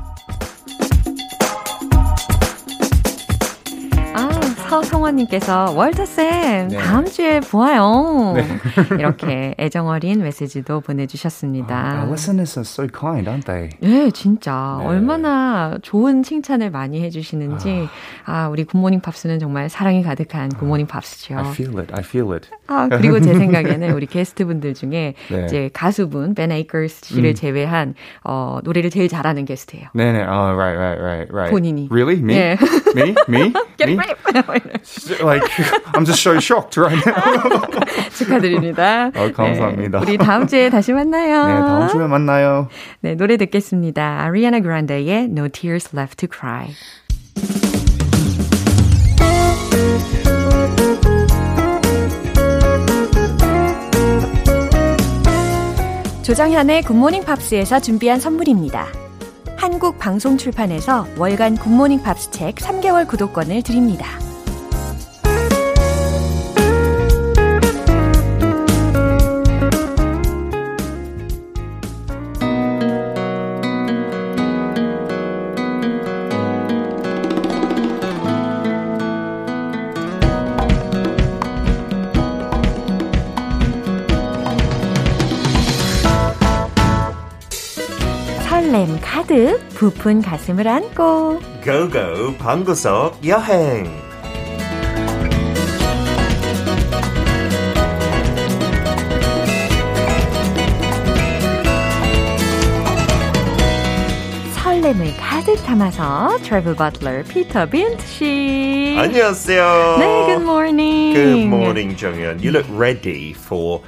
성원님께서 4.99 5.73
월터쌤 5.77 6.69
네. 6.69 6.77
다음 6.77 7.05
주에 7.05 7.41
보아요. 7.41 8.35
이렇게 8.99 9.55
애정어린 9.59 10.23
메시지도 10.23 10.81
보내주셨습니다. 10.81 11.99
Our 11.99 12.09
listeners 12.09 12.59
are 12.59 12.65
so 12.65 12.87
kind, 12.89 13.29
aren't 13.29 13.47
they? 13.47 13.71
네, 13.81 14.11
진짜 14.11 14.79
네. 14.81 14.87
얼마나 14.87 15.79
좋은 15.83 16.23
칭찬을 16.23 16.71
많이 16.71 17.01
해주시는지 17.03 17.89
아 18.25 18.49
우리 18.49 18.65
굿모닝 18.65 19.01
팝스는 19.01 19.39
정말 19.39 19.69
사랑이 19.69 20.03
가득한 20.03 20.51
굿모닝 20.51 20.87
팝스죠. 20.87 21.37
I 21.39 21.51
feel 21.51 21.79
it. 21.79 21.93
I 21.95 22.01
feel 22.01 22.33
it. 22.33 22.49
아 22.67 22.89
그리고 22.89 23.21
제 23.21 23.35
생각에는 23.39 23.93
우리 23.93 24.07
게스트분들 24.07 24.75
중에 24.75 25.15
네. 25.31 25.45
이제 25.45 25.71
가수분 25.73 26.35
Ben 26.35 26.51
Akers 26.53 27.05
씨를 27.07 27.35
제외한 27.35 27.95
어 28.25 28.59
노래를 28.65 28.91
제일 28.91 29.09
잘하는 29.09 29.45
게스트예요. 29.45 29.89
No. 29.95 30.09
Oh, 30.29 30.55
right, 30.55 30.77
right, 30.77 31.01
right, 31.01 31.33
right. 31.33 31.51
본인이. 31.51 31.89
Really? 31.91 32.19
Me? 32.21 32.35
예. 32.35 32.59
Me? 32.95 33.15
Me? 33.29 33.53
Get 33.77 33.91
Me? 33.91 33.99
Like, 35.21 35.43
I'm 35.95 36.05
just 36.05 36.23
so 36.23 36.39
shocked 36.41 36.77
right 36.77 36.99
now. 37.07 37.61
축하드립니다. 38.17 39.11
어, 39.15 39.33
감사합니다. 39.33 40.01
네, 40.01 40.05
우리 40.07 40.19
다음 40.19 40.47
주에 40.47 40.71
다시 40.71 40.93
만나요. 40.93 41.47
네, 41.47 41.55
다음 41.55 41.89
주에 41.89 42.07
만나요. 42.07 42.69
네, 43.01 43.15
노래 43.15 43.37
듣겠습니다. 43.37 44.23
아리아나 44.23 44.61
그란데의 44.61 45.25
No 45.25 45.49
Tears 45.49 45.97
Left 45.97 46.17
to 46.17 46.29
Cry. 46.31 46.75
조정현의 56.23 56.83
굿모닝 56.83 57.25
팝스에서 57.25 57.81
준비한 57.81 58.21
선물입니다. 58.21 58.87
한국 59.57 59.99
방송 59.99 60.37
출판에서 60.37 61.07
월간 61.17 61.57
굿모닝 61.57 62.03
팝스 62.03 62.31
책 62.31 62.57
3개월 62.57 63.09
구독권을 63.09 63.63
드립니다. 63.63 64.07
가득 89.29 89.61
부푼 89.75 90.23
가슴을 90.23 90.67
안고 90.67 91.41
고고 91.63 92.35
방구석 92.39 93.27
여행 93.27 93.85
설렘을 104.55 105.15
가득 105.19 105.63
담아서 105.63 106.39
트래블 106.39 106.75
버틀러 106.75 107.23
피터 107.25 107.67
빈트 107.67 108.07
씨. 108.07 108.97
안녕하세요. 108.99 109.97
네, 109.99 110.27
good 110.27 110.43
morning. 110.43 111.15
Good 111.15 111.45
morning, 111.45 111.97
정연. 111.97 112.41
You 112.43 112.53
look 112.53 112.67
ready 112.75 113.35
for 113.35 113.83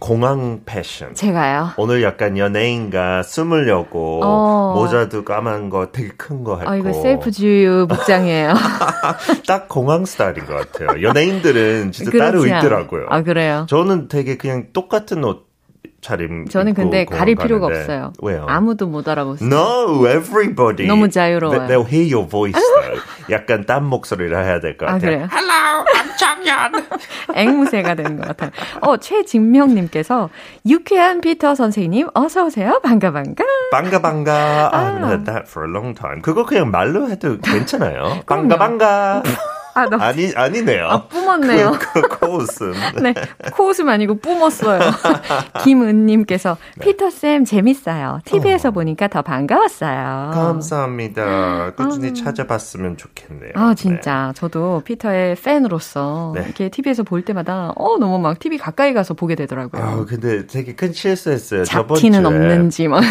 공항 0.00 0.62
패션. 0.64 1.14
제가요. 1.14 1.68
오늘 1.76 2.02
약간 2.02 2.38
연예인가 2.38 3.22
숨으려고 3.22 4.20
어. 4.24 4.72
모자도 4.74 5.24
까만 5.24 5.68
거 5.68 5.92
되게 5.92 6.08
큰 6.16 6.42
거 6.42 6.56
했고 6.56 6.70
아, 6.70 6.76
이거 6.76 6.92
셀프 6.94 7.30
주유 7.30 7.86
복장이에요. 7.86 8.54
딱 9.46 9.68
공항 9.68 10.06
스타일인 10.06 10.46
것 10.46 10.54
같아요. 10.72 11.02
연예인들은 11.02 11.92
진짜 11.92 12.10
따로 12.18 12.40
그렇지 12.40 12.52
않- 12.54 12.58
있더라고요. 12.64 13.06
아, 13.10 13.22
그래요? 13.22 13.66
저는 13.68 14.08
되게 14.08 14.36
그냥 14.38 14.68
똑같은 14.72 15.22
옷 15.22 15.49
차림. 16.00 16.46
저는 16.48 16.74
근데 16.74 17.04
가릴 17.04 17.36
필요가 17.36 17.66
가는데. 17.66 17.80
없어요. 17.80 18.12
왜요? 18.22 18.46
아무도 18.48 18.86
못 18.86 19.06
알아보세요. 19.08 19.48
No, 19.48 20.06
everybody. 20.08 20.86
너무 20.86 21.10
자유로워요. 21.10 21.66
They, 21.66 21.76
will 21.76 21.88
hear 21.88 22.06
your 22.14 22.28
voice 22.28 22.58
though. 22.58 23.00
약간 23.30 23.66
딴 23.66 23.84
목소리를 23.84 24.34
해야 24.36 24.60
될것 24.60 24.88
아, 24.88 24.92
같아요. 24.92 25.00
그래요? 25.10 25.28
Hello, 25.30 25.84
I'm 25.84 26.16
정연. 26.16 26.72
앵무새가 27.34 27.94
되는 27.94 28.16
것 28.16 28.28
같아요. 28.28 28.50
어, 28.80 28.96
최진명님께서 28.96 30.30
유쾌한 30.66 31.20
피터 31.20 31.54
선생님 31.54 32.08
어서 32.14 32.46
오세요. 32.46 32.80
반가 32.82 33.12
반가. 33.12 33.44
I 34.72 34.84
haven't 34.84 35.04
아. 35.04 35.06
heard 35.06 35.24
that 35.26 35.44
for 35.48 35.66
a 35.68 35.72
long 35.72 35.94
time. 35.94 36.22
그거 36.22 36.44
그냥 36.44 36.70
말로 36.70 37.08
해도 37.08 37.38
괜찮아요. 37.38 38.20
방가 38.26 38.56
방가. 38.56 39.22
아, 39.74 39.86
너 39.86 39.96
아니 39.98 40.32
아니네요. 40.34 40.86
아, 40.86 41.06
뿜었네요. 41.08 41.72
그, 41.78 42.00
그 42.02 42.18
코웃음. 42.18 42.72
네, 43.02 43.14
코웃음 43.52 43.88
아니고 43.88 44.18
뿜었어요. 44.18 44.80
김은님께서 45.64 46.56
피터 46.80 47.10
쌤 47.10 47.44
재밌어요. 47.44 48.20
TV에서 48.24 48.70
보니까 48.70 49.08
더 49.08 49.22
반가웠어요. 49.22 50.30
감사합니다. 50.34 51.72
꾸준히 51.76 52.14
찾아봤으면 52.14 52.96
좋겠네요. 52.96 53.52
아, 53.54 53.74
진짜. 53.74 54.32
저도 54.36 54.82
피터의 54.84 55.36
팬으로서 55.36 56.32
네. 56.34 56.42
이렇게 56.44 56.68
TV에서 56.68 57.02
볼 57.02 57.22
때마다 57.22 57.72
어, 57.76 57.98
너무 57.98 58.18
막 58.18 58.38
TV 58.38 58.58
가까이 58.58 58.92
가서 58.92 59.14
보게 59.14 59.34
되더라고요. 59.34 59.82
아, 59.82 60.04
근데 60.04 60.46
되게 60.46 60.74
큰 60.74 60.92
실수했어요. 60.92 61.64
잡티는. 61.64 62.26
없는지 62.26 62.88
막. 62.88 63.02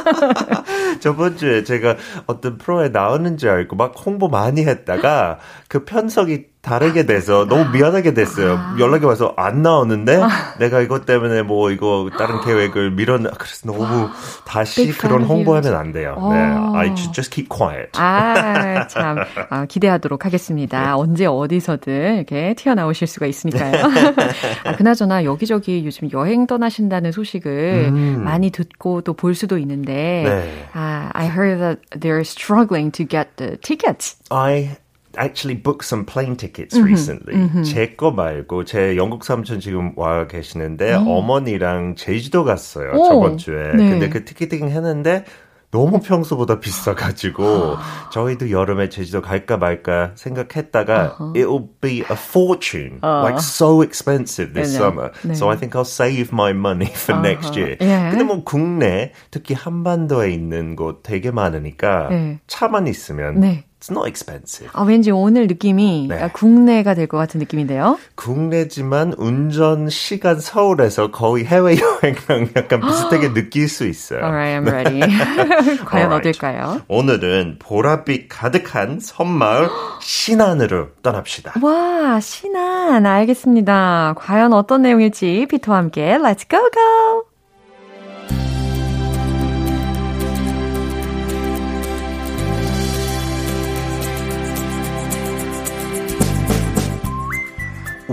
저번 1.00 1.36
주에 1.36 1.64
제가 1.64 1.96
어떤 2.26 2.58
프로에 2.58 2.88
나오는 2.88 3.36
줄 3.36 3.50
알고 3.50 3.76
막 3.76 3.94
홍보 4.04 4.28
많이 4.28 4.64
했다가 4.64 5.38
그 5.68 5.84
편석이 5.84 6.51
다르게 6.62 7.06
돼서 7.06 7.44
너무 7.48 7.70
미안하게 7.70 8.14
됐어요. 8.14 8.58
연락이 8.78 9.04
와서 9.04 9.34
안 9.36 9.62
나오는데 9.62 10.20
내가 10.60 10.80
이것 10.80 11.04
때문에 11.06 11.42
뭐 11.42 11.72
이거 11.72 12.08
다른 12.16 12.40
계획을 12.40 12.92
미뤘나 12.92 13.30
그래서 13.36 13.66
너무 13.70 14.08
다시 14.44 14.84
Big 14.84 14.98
그런 14.98 15.22
fan 15.22 15.24
of 15.24 15.34
홍보하면. 15.34 15.74
안 15.74 15.90
돼요. 15.92 16.14
어. 16.16 16.32
네, 16.32 16.38
I 16.78 16.94
just 16.94 17.30
keep 17.34 17.48
quiet. 17.48 17.90
아, 17.98 18.86
참. 18.86 19.16
아, 19.50 19.66
기대하도록 19.66 20.24
하겠습니다. 20.24 20.96
언제 20.96 21.26
어디서든 21.26 22.16
이렇게 22.16 22.54
튀어나오실 22.54 23.08
수가 23.08 23.26
있으니까요. 23.26 23.82
아, 24.64 24.76
그나저나 24.76 25.24
여기저기 25.24 25.84
요즘 25.84 26.10
여행 26.12 26.46
떠나신다는 26.46 27.10
소식을 27.10 27.90
많이 28.18 28.50
듣고 28.50 29.00
또 29.02 29.12
볼 29.14 29.34
수도 29.34 29.56
있는데, 29.58 30.22
네. 30.24 30.68
아, 30.72 31.10
I 31.12 31.26
heard 31.28 31.58
that 31.60 31.80
they're 32.00 32.20
struggling 32.22 32.90
to 32.92 33.06
get 33.06 33.28
the 33.36 33.56
tickets. 33.58 34.16
I 34.30 34.76
actually 35.16 35.54
booked 35.54 35.84
some 35.84 36.04
plane 36.04 36.36
tickets 36.36 36.78
recently. 36.78 37.64
제거 37.64 38.10
말고 38.10 38.64
제 38.64 38.96
영국 38.96 39.24
삼촌 39.24 39.60
지금 39.60 39.92
와 39.96 40.26
계시는데 40.26 40.94
어머니랑 40.94 41.94
제주도 41.96 42.44
갔어요 42.44 42.92
오, 42.94 43.04
저번 43.04 43.38
주에. 43.38 43.72
네. 43.74 43.90
근데 43.90 44.08
그 44.08 44.24
티켓팅 44.24 44.68
했는데 44.68 45.24
너무 45.72 46.00
평소보다 46.00 46.60
비싸가지고 46.60 47.76
저희도 48.12 48.50
여름에 48.50 48.90
제주도 48.90 49.22
갈까 49.22 49.56
말까 49.56 50.12
생각했다가 50.16 51.16
it'll 51.34 51.66
be 51.80 52.00
a 52.00 52.12
fortune, 52.12 53.00
like 53.02 53.38
so 53.38 53.82
expensive 53.82 54.52
this 54.52 54.76
네, 54.76 54.78
네. 54.78 54.84
summer. 54.84 55.10
네. 55.24 55.32
So 55.34 55.48
I 55.48 55.56
think 55.56 55.74
I'll 55.74 55.88
save 55.88 56.28
my 56.30 56.50
money 56.52 56.90
for 56.92 57.18
next 57.18 57.56
year. 57.58 57.78
예. 57.80 58.10
근데 58.10 58.22
뭐 58.22 58.44
국내 58.44 59.12
특히 59.30 59.54
한반도에 59.54 60.30
있는 60.30 60.76
곳 60.76 61.02
되게 61.02 61.30
많으니까 61.30 62.08
네. 62.10 62.38
차만 62.46 62.86
있으면 62.86 63.40
네. 63.40 63.64
It's 63.82 63.90
not 63.90 64.06
expensive. 64.08 64.70
아, 64.74 64.82
왠지 64.84 65.10
오늘 65.10 65.48
느낌이 65.48 66.06
네. 66.08 66.28
국내가 66.32 66.94
될 66.94 67.08
것 67.08 67.16
같은 67.18 67.40
느낌인데요. 67.40 67.98
국내지만 68.14 69.12
운전 69.18 69.88
시간 69.90 70.38
서울에서 70.38 71.10
거의 71.10 71.44
해외 71.44 71.76
여행랑 71.80 72.50
약간 72.54 72.78
비슷하게 72.86 73.34
느낄 73.34 73.68
수 73.68 73.84
있어요. 73.88 74.20
Alright, 74.22 74.54
I'm 74.54 74.68
ready. 74.70 75.00
과연 75.84 76.12
Alright. 76.12 76.30
어딜까요? 76.30 76.82
오늘은 76.86 77.58
보랏빛 77.58 78.26
가득한 78.28 79.00
섬마을 79.00 79.68
신안으로 80.00 80.90
떠납시다. 81.02 81.54
와, 81.60 82.20
신안. 82.20 83.04
알겠습니다. 83.04 84.14
과연 84.16 84.52
어떤 84.52 84.82
내용일지 84.82 85.46
피터와 85.50 85.78
함께 85.78 86.16
Let's 86.22 86.48
go 86.48 86.60
go! 86.70 87.31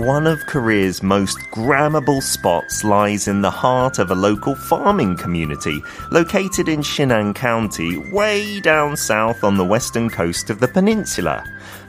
One 0.00 0.26
of 0.26 0.46
Korea's 0.46 1.02
most 1.02 1.36
grammable 1.52 2.22
spots 2.22 2.82
lies 2.84 3.28
in 3.28 3.42
the 3.42 3.50
heart 3.50 3.98
of 3.98 4.10
a 4.10 4.14
local 4.14 4.54
farming 4.54 5.18
community 5.18 5.82
located 6.10 6.70
in 6.70 6.80
Shinan 6.80 7.34
County, 7.34 7.98
way 8.10 8.60
down 8.60 8.96
south 8.96 9.44
on 9.44 9.58
the 9.58 9.64
western 9.64 10.08
coast 10.08 10.48
of 10.48 10.58
the 10.58 10.68
peninsula. 10.68 11.44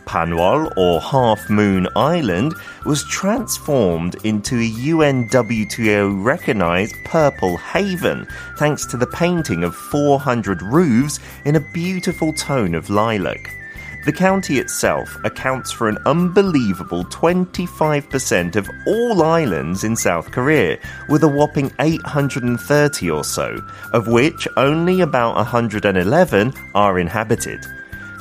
Panwol, 0.05 0.73
or 0.75 0.99
Half 0.99 1.49
Moon 1.49 1.87
Island, 1.95 2.53
was 2.85 3.05
transformed 3.05 4.15
into 4.25 4.57
a 4.57 4.69
UNWTO 4.69 6.21
recognized 6.21 6.95
purple 7.05 7.55
haven 7.55 8.27
thanks 8.57 8.85
to 8.87 8.97
the 8.97 9.07
painting 9.07 9.63
of 9.63 9.73
400 9.73 10.61
roofs 10.61 11.21
in 11.45 11.55
a 11.55 11.61
beautiful 11.71 12.33
tone 12.33 12.75
of 12.75 12.89
lilac. 12.89 13.60
The 14.03 14.11
county 14.11 14.57
itself 14.57 15.15
accounts 15.23 15.71
for 15.71 15.87
an 15.87 15.99
unbelievable 16.07 17.05
25% 17.05 18.55
of 18.55 18.67
all 18.87 19.21
islands 19.21 19.83
in 19.83 19.95
South 19.95 20.31
Korea, 20.31 20.79
with 21.07 21.23
a 21.23 21.27
whopping 21.27 21.71
830 21.79 23.11
or 23.11 23.23
so, 23.23 23.61
of 23.93 24.07
which 24.07 24.47
only 24.57 25.01
about 25.01 25.35
111 25.35 26.53
are 26.73 26.97
inhabited. 26.97 27.63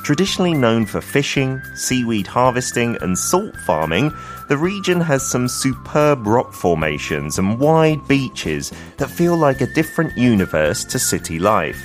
Traditionally 0.03 0.53
known 0.53 0.85
for 0.85 1.01
fishing, 1.01 1.59
seaweed 1.73 2.27
harvesting, 2.27 2.97
and 3.01 3.17
salt 3.17 3.55
farming, 3.65 4.13
the 4.49 4.57
region 4.57 5.01
has 5.01 5.27
some 5.27 5.47
superb 5.47 6.27
rock 6.27 6.53
formations 6.53 7.39
and 7.39 7.59
wide 7.59 8.07
beaches 8.07 8.71
that 8.97 9.09
feel 9.09 9.35
like 9.35 9.61
a 9.61 9.73
different 9.73 10.15
universe 10.15 10.83
to 10.85 10.99
city 10.99 11.39
life. 11.39 11.81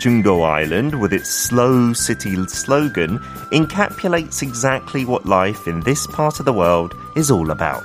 Jungdo 0.00 0.42
Island, 0.42 0.94
with 0.98 1.12
its 1.12 1.28
slow 1.28 1.92
city 1.92 2.34
slogan, 2.46 3.18
encapsulates 3.52 4.40
exactly 4.42 5.04
what 5.04 5.26
life 5.26 5.68
in 5.68 5.80
this 5.80 6.06
part 6.06 6.40
of 6.40 6.46
the 6.46 6.52
world 6.54 6.94
is 7.16 7.30
all 7.30 7.50
about. 7.50 7.84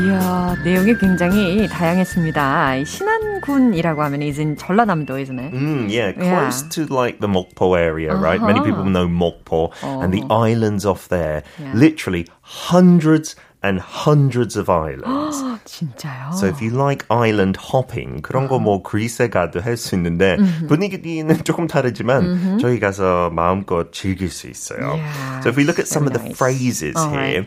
이야, 0.00 0.54
내용이 0.64 0.96
굉장히 0.98 1.66
다양했습니다. 1.68 2.76
이 2.76 2.84
신안군이라고 2.84 4.02
하면 4.04 4.22
이젠 4.22 4.56
전라남도, 4.56 5.18
isn't 5.18 5.40
it? 5.40 5.52
Mm, 5.52 5.88
yeah, 5.90 6.12
Yeah. 6.16 6.38
close 6.46 6.62
to 6.70 6.86
like 6.86 7.18
the 7.20 7.26
Mokpo 7.26 7.76
area, 7.76 8.14
right? 8.14 8.40
Many 8.40 8.60
people 8.60 8.84
know 8.84 9.08
Mokpo 9.08 9.72
and 9.82 10.12
the 10.14 10.22
islands 10.30 10.86
off 10.86 11.08
there. 11.08 11.42
Yeah. 11.58 11.72
Literally 11.74 12.26
hundreds 12.42 13.34
and 13.62 13.80
hundreds 13.80 14.56
of 14.56 14.70
islands. 14.70 15.42
진짜요? 15.64 16.32
So 16.34 16.46
if 16.46 16.62
you 16.62 16.70
like 16.70 17.04
island 17.10 17.58
hopping, 17.58 18.22
그런 18.22 18.46
거 18.48 18.58
뭐 18.60 18.82
그리스에 18.82 19.28
가도 19.28 19.60
할 19.60 19.76
수 19.76 19.94
있는데 19.96 20.38
분위기는 20.68 21.28
조금 21.44 21.66
다르지만 21.66 22.58
저희 22.60 22.78
가서 22.78 23.30
마음껏 23.30 23.90
즐길 23.92 24.30
수 24.30 24.48
있어요. 24.48 24.94
Yeah, 24.96 25.40
so 25.42 25.48
if 25.50 25.56
we 25.56 25.64
look 25.64 25.78
at 25.78 25.88
some 25.88 26.04
so 26.04 26.08
of 26.08 26.12
the 26.14 26.22
nice. 26.22 26.36
phrases 26.38 26.94
All 26.96 27.10
here, 27.10 27.46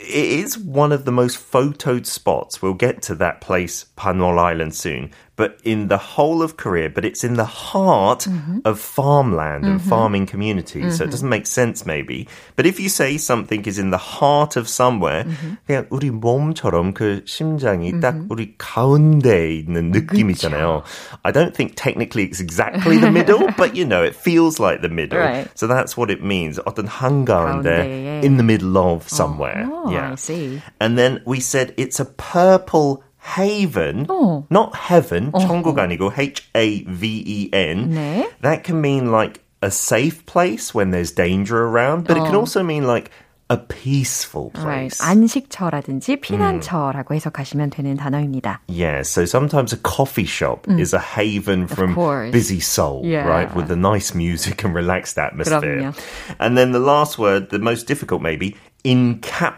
it 0.00 0.26
is 0.44 0.58
one 0.58 0.92
of 0.92 1.04
the 1.04 1.12
most 1.12 1.38
photoed 1.38 2.06
spots. 2.06 2.60
We'll 2.60 2.74
get 2.74 3.02
to 3.02 3.14
that 3.16 3.40
place, 3.40 3.86
Panwol 3.96 4.38
Island, 4.38 4.74
soon. 4.74 5.10
But 5.36 5.60
in 5.62 5.86
the 5.86 5.98
whole 5.98 6.42
of 6.42 6.56
Korea, 6.56 6.90
but 6.90 7.04
it's 7.04 7.22
in 7.22 7.34
the 7.34 7.44
heart 7.44 8.26
of 8.64 8.80
farmland 8.80 9.64
and 9.64 9.80
farming 9.80 10.26
communities. 10.26 10.98
So 10.98 11.04
it 11.04 11.12
doesn't 11.12 11.28
make 11.28 11.46
sense, 11.46 11.86
maybe. 11.86 12.26
But 12.56 12.66
if 12.66 12.80
you 12.80 12.88
say 12.88 13.18
something 13.18 13.64
is 13.64 13.78
in 13.78 13.90
the 13.90 14.02
heart 14.02 14.56
of 14.56 14.68
somewhere, 14.68 15.24
그냥 15.66 15.86
우리 15.90 16.10
몸처럼 16.10 16.92
그 16.92 17.22
심장이 17.24 18.00
딱 18.00 18.16
우리 18.28 18.56
가운데에 18.58 19.54
있는 19.54 19.92
느낌이잖아요. 19.92 20.82
I 21.22 21.30
don't 21.30 21.54
think 21.54 21.76
technically 21.76 22.24
it's 22.24 22.40
exactly 22.40 22.98
the 22.98 23.12
middle, 23.12 23.46
but 23.56 23.76
you 23.76 23.84
know, 23.84 24.02
it 24.02 24.16
feels 24.16 24.58
like 24.58 24.82
the 24.82 24.88
middle. 24.90 25.20
Right. 25.20 25.46
So 25.54 25.68
that's 25.68 25.96
what 25.96 26.10
it 26.10 26.20
means. 26.20 26.58
어떤 26.66 26.88
한가운데 26.88 27.62
가운데에. 27.62 28.24
in 28.24 28.36
the 28.36 28.42
middle 28.42 28.76
of 28.76 29.08
somewhere. 29.08 29.68
Oh, 29.70 29.90
yeah. 29.90 30.12
I 30.12 30.14
see. 30.16 30.60
And 30.80 30.98
then 30.98 31.22
we 31.24 31.40
said 31.40 31.74
it's 31.76 32.00
a 32.00 32.04
purple 32.04 33.02
haven, 33.22 34.06
Oh. 34.08 34.44
not 34.50 34.74
heaven, 34.74 35.32
천국 35.32 35.76
아니고 35.78 36.12
H-A-V-E-N. 36.16 37.90
네. 37.94 38.28
That 38.42 38.64
can 38.64 38.80
mean 38.80 39.10
like 39.10 39.40
a 39.62 39.70
safe 39.70 40.24
place 40.26 40.74
when 40.74 40.90
there's 40.90 41.10
danger 41.10 41.66
around, 41.66 42.06
but 42.06 42.16
it 42.16 42.24
can 42.24 42.34
also 42.36 42.62
mean 42.62 42.86
like 42.86 43.10
a 43.50 43.56
peaceful 43.56 44.52
Right. 44.54 44.92
place. 44.92 45.00
안식처라든지 45.00 46.20
피난처라고 46.20 47.14
해석하시면 47.14 47.70
되는 47.70 47.96
단어입니다. 47.96 48.60
Yeah, 48.68 49.00
so 49.02 49.24
sometimes 49.24 49.72
a 49.72 49.78
coffee 49.82 50.26
shop 50.26 50.68
is 50.68 50.92
a 50.94 51.00
haven 51.00 51.66
from 51.66 51.94
course. 51.94 52.30
busy 52.30 52.60
soul, 52.60 53.02
Yeah. 53.06 53.26
right? 53.26 53.48
With 53.56 53.68
the 53.68 53.76
nice 53.76 54.14
music 54.14 54.62
and 54.64 54.74
relaxed 54.76 55.18
atmosphere. 55.18 55.80
그럼요. 55.80 55.94
And 56.38 56.58
then 56.58 56.72
the 56.72 56.78
last 56.78 57.18
word, 57.18 57.48
the 57.48 57.58
most 57.58 57.86
difficult 57.88 58.20
maybe, 58.20 58.54
encapsulate. 58.84 59.56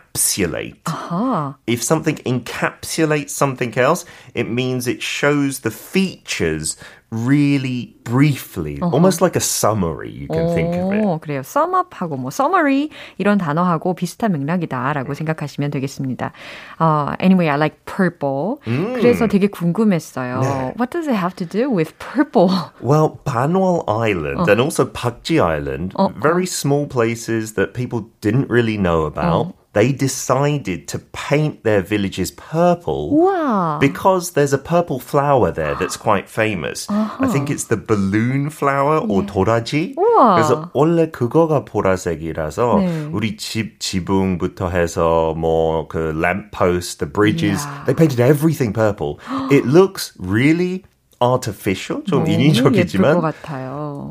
아하. 0.84 1.56
If 1.66 1.82
something 1.82 2.16
encapsulates 2.24 3.30
something 3.30 3.76
else, 3.78 4.04
it 4.34 4.48
means 4.48 4.86
it 4.86 5.02
shows 5.02 5.60
the 5.60 5.70
features 5.70 6.76
really 7.10 7.96
briefly, 8.04 8.80
almost 8.80 9.20
like 9.20 9.34
a 9.34 9.40
summary. 9.40 10.10
You 10.10 10.28
can 10.28 10.54
think 10.54 10.74
of 10.76 10.92
it. 10.92 11.02
오, 11.04 11.18
그래요. 11.18 11.40
sum 11.42 11.74
up하고 11.74 12.16
뭐 12.16 12.30
summary 12.30 12.88
이런 13.18 13.36
단어하고 13.38 13.94
비슷한 13.94 14.32
맥락이다라고 14.32 15.14
생각하시면 15.14 15.70
되겠습니다. 15.72 16.32
Uh, 16.78 17.16
anyway, 17.18 17.48
I 17.48 17.56
like 17.56 17.84
purple. 17.84 18.58
그래서 18.64 19.26
되게 19.26 19.48
궁금했어요. 19.48 20.40
네. 20.40 20.74
What 20.78 20.90
does 20.90 21.08
it 21.08 21.16
have 21.16 21.34
to 21.36 21.44
do 21.44 21.68
with 21.68 21.98
purple? 21.98 22.50
Well, 22.80 23.18
Banwal 23.24 23.82
Island 23.88 24.48
and 24.48 24.60
also 24.60 24.86
Pakji 24.86 25.40
Island, 25.42 25.94
very 26.22 26.46
small 26.46 26.86
places 26.86 27.54
that 27.54 27.74
people 27.74 28.06
didn't 28.20 28.48
really 28.48 28.78
know 28.78 29.02
about. 29.04 29.54
They 29.74 29.92
decided 29.92 30.88
to 30.88 30.98
paint 31.12 31.62
their 31.62 31.80
villages 31.80 32.32
purple 32.32 33.12
우와. 33.14 33.78
because 33.78 34.32
there's 34.32 34.52
a 34.52 34.58
purple 34.58 34.98
flower 34.98 35.52
there 35.52 35.76
that's 35.76 35.96
quite 35.96 36.28
famous. 36.28 36.88
I 36.90 37.28
think 37.30 37.50
it's 37.50 37.68
the 37.70 37.76
balloon 37.76 38.50
flower 38.50 38.98
or 38.98 39.22
도라지. 39.22 39.94
우와. 39.96 40.34
그래서 40.34 40.70
원래 40.74 41.10
그거가 41.12 41.64
보라색이라서 41.64 42.76
네. 42.80 43.08
우리 43.12 43.36
집 43.36 43.78
지붕부터 43.78 44.70
해서 44.70 45.34
뭐 45.38 45.86
그 45.86 46.12
lamppost, 46.16 46.98
the 46.98 47.06
bridges, 47.12 47.62
이야. 47.64 47.84
they 47.86 47.94
painted 47.94 48.18
everything 48.20 48.72
purple. 48.72 49.20
It 49.52 49.66
looks 49.66 50.12
really 50.18 50.82
artificial, 51.21 52.03
좀것 52.05 52.27
인위적이지만. 52.29 53.21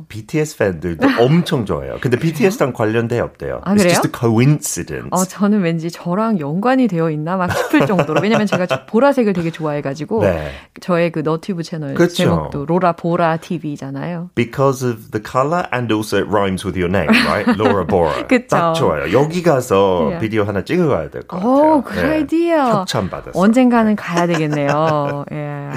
BTS 0.09 0.57
팬들도 0.59 1.07
엄청 1.21 1.65
좋아해요. 1.67 1.97
근데 2.01 2.19
BTS랑 2.19 2.73
관련돼 2.73 3.21
없대요. 3.21 3.61
아, 3.65 3.75
It's 3.75 3.79
그래요? 3.79 3.89
just 3.95 4.07
a 4.09 4.13
coincidence. 4.13 5.09
어, 5.11 5.25
저는 5.25 5.61
왠지 5.63 5.91
저랑 5.91 6.41
연관이 6.41 6.89
되어 6.89 7.11
있나 7.11 7.37
막 7.37 7.51
싶을 7.57 7.87
정도로. 7.87 8.21
왜냐면 8.23 8.47
제가 8.47 8.67
저 8.67 8.87
보라색을 8.87 9.33
되게 9.33 9.51
좋아해가지고. 9.51 10.23
네. 10.23 10.51
저의 10.81 11.13
그 11.13 11.21
너튜브 11.21 11.63
채널 11.63 11.95
그쵸. 11.95 12.15
제목도 12.15 12.67
로라 12.67 12.93
보라 12.93 13.37
TV잖아요. 13.39 14.31
Because 14.35 14.87
of 14.89 15.11
the 15.11 15.23
color 15.23 15.67
and 15.73 15.93
also 15.93 16.17
it 16.19 16.27
rhymes 16.29 16.65
with 16.67 16.79
your 16.79 16.91
name, 16.91 17.09
right? 17.27 17.47
Laura 17.61 17.85
Bora. 17.87 18.27
그쵸. 18.27 18.47
딱 18.49 18.75
좋아요. 18.75 19.13
여기 19.13 19.43
가서 19.43 20.11
예. 20.15 20.19
비디오 20.19 20.45
하나 20.45 20.63
찍어가야 20.65 21.11
될 21.11 21.23
것 21.27 21.37
같아요. 21.39 21.51
오, 21.53 21.83
그 21.83 21.99
예. 21.99 22.03
아이디어. 22.05 22.81
협찬 22.81 23.11
받았어. 23.11 23.39
언젠가는 23.39 23.95
가야 23.97 24.27
되겠네요. 24.27 25.25
예. 25.33 25.71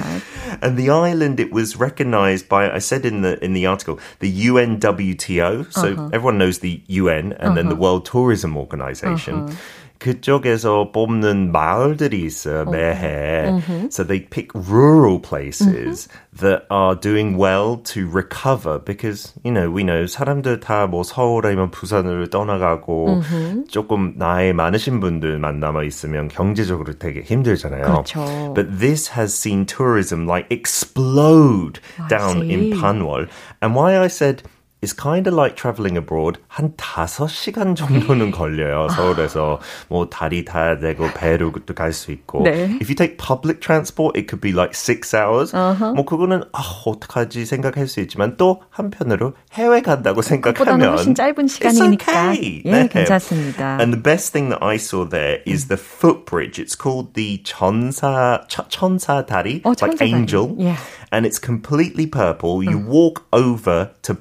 And 0.62 0.76
the 0.76 0.90
island, 0.90 1.38
it 1.40 1.52
was 1.52 1.76
recognized 1.76 2.48
by, 2.48 2.70
I 2.70 2.78
said 2.78 3.04
in 3.06 3.22
the 3.22 3.42
in 3.44 3.52
the 3.54 3.66
article, 3.66 3.98
the 4.20 4.30
UNWTO. 4.48 5.72
So 5.72 5.92
Uh-huh. 5.92 6.10
everyone 6.12 6.38
knows 6.38 6.58
the 6.58 6.82
UN 6.86 7.32
and 7.34 7.56
then 7.56 7.68
the 7.68 7.76
World 7.76 8.04
Tourism 8.04 8.56
Organization. 8.56 9.34
Uh-huh. 9.34 9.54
그쪽에서 9.99 10.91
뽑는 10.91 11.51
마을들이 11.53 12.25
있어요, 12.25 12.65
Oh. 12.67 12.71
매해. 12.75 13.47
Mm-hmm. 13.47 13.87
So 13.89 14.03
they 14.03 14.19
pick 14.19 14.49
rural 14.53 15.17
places 15.19 16.09
that 16.39 16.65
are 16.69 16.93
doing 16.93 17.37
well 17.37 17.77
to 17.93 18.09
recover 18.09 18.79
because, 18.83 19.31
you 19.45 19.51
know, 19.53 19.71
we 19.71 19.83
know 19.83 20.03
사람들 20.03 20.59
다 20.59 20.87
뭐 20.87 21.03
서울 21.03 21.45
아니면 21.45 21.71
부산으로 21.71 22.27
떠나가고 22.27 23.21
Mm-hmm. 23.23 23.67
조금 23.71 24.13
나이 24.17 24.51
많으신 24.51 24.99
분들만 24.99 25.59
남아 25.61 25.83
있으면 25.83 26.27
경제적으로 26.27 26.99
되게 26.99 27.21
힘들잖아요. 27.21 27.83
그렇죠. 28.03 28.53
But 28.53 28.79
this 28.79 29.15
has 29.15 29.33
seen 29.33 29.65
tourism 29.65 30.27
like 30.27 30.47
explode 30.51 31.79
down 32.09 32.41
in 32.43 32.59
see. 32.59 32.73
Panwol. 32.75 33.29
And 33.61 33.73
why 33.73 33.97
I 33.97 34.07
said 34.07 34.43
it's 34.83 34.91
kind 34.91 35.27
of 35.27 35.33
like 35.33 35.55
traveling 35.55 35.95
abroad. 35.97 36.37
한 36.49 36.73
다섯 36.75 37.27
시간 37.29 37.73
정도는 37.73 38.31
걸려요. 38.31 38.89
서울에서 38.89 39.61
뭐 39.87 40.09
다리 40.09 40.43
타야 40.43 40.77
되고 40.77 41.07
배로도 41.13 41.73
갈 41.73 41.93
수 41.93 42.11
있고. 42.11 42.43
네. 42.43 42.63
If 42.81 42.89
you 42.89 42.95
take 42.95 43.17
public 43.17 43.61
transport, 43.61 44.19
it 44.19 44.27
could 44.27 44.41
be 44.41 44.51
like 44.51 44.73
six 44.75 45.15
hours. 45.15 45.55
뭐 45.55 46.03
그거는 46.03 46.43
아, 46.51 46.59
어떡하지 46.85 47.45
생각할 47.45 47.87
수 47.87 48.01
있지만 48.01 48.35
또 48.35 48.61
한편으로 48.71 49.35
해외 49.53 49.79
간다고 49.81 50.19
그보다는 50.19 50.51
생각하면 50.51 50.89
훨씬 50.89 51.15
짧은 51.15 51.45
it's 51.45 51.53
시간이니까. 51.63 52.11
okay. 52.11 52.61
예, 52.65 52.69
네. 52.71 52.87
괜찮습니다. 52.89 53.77
And 53.79 53.93
the 53.93 54.03
best 54.03 54.33
thing 54.33 54.49
that 54.49 54.61
I 54.61 54.75
saw 54.75 55.07
there 55.07 55.39
is 55.47 55.69
the 55.69 55.79
footbridge. 55.79 56.59
It's 56.59 56.75
called 56.75 57.13
the 57.13 57.41
천사 57.45 58.41
천- 58.49 58.67
천사 58.67 59.25
다리, 59.25 59.61
어, 59.63 59.69
like 59.69 59.95
천사 59.95 60.03
다리. 60.03 60.11
angel. 60.13 60.55
Yeah. 60.59 60.75
And 61.13 61.27
it's 61.27 61.37
completely 61.39 62.07
purple. 62.07 62.63
You 62.63 62.79
walk 62.79 63.21
over 63.31 63.91
to 64.01 64.15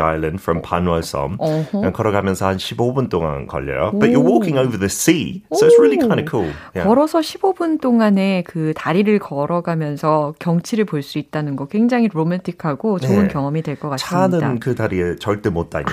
Pakji 0.00 0.16
Island 0.16 0.40
from 0.40 0.62
Panwol-som. 0.62 1.36
and 1.40 1.92
걸어가면서 1.92 2.46
한 2.46 2.56
15분 2.56 3.08
동안 3.10 3.46
걸려요. 3.46 3.92
But 3.92 4.10
you're 4.10 4.24
walking 4.24 4.58
over 4.58 4.78
the 4.78 4.88
sea, 4.88 5.42
so 5.52 5.66
it's 5.66 5.78
really 5.78 5.98
kind 5.98 6.20
of 6.20 6.26
cool. 6.30 6.50
Yeah. 6.74 6.88
걸어서 6.88 7.20
15분 7.20 7.80
동안에 7.80 8.42
그 8.46 8.72
다리를 8.74 9.18
걸어가면서 9.18 10.34
경치를 10.38 10.84
볼 10.86 11.00
수 11.02 11.18
있다는 11.18 11.56
거 11.56 11.66
굉장히 11.66 12.08
로맨틱하고 12.12 12.98
좋은 12.98 13.22
네. 13.22 13.28
경험이 13.28 13.62
될 13.62 13.76
것 13.76 13.88
같습니다. 13.90 14.38
차는 14.38 14.60
그 14.60 14.74
다리에 14.74 15.16
절대 15.16 15.48
못 15.50 15.70
다니고 15.70 15.90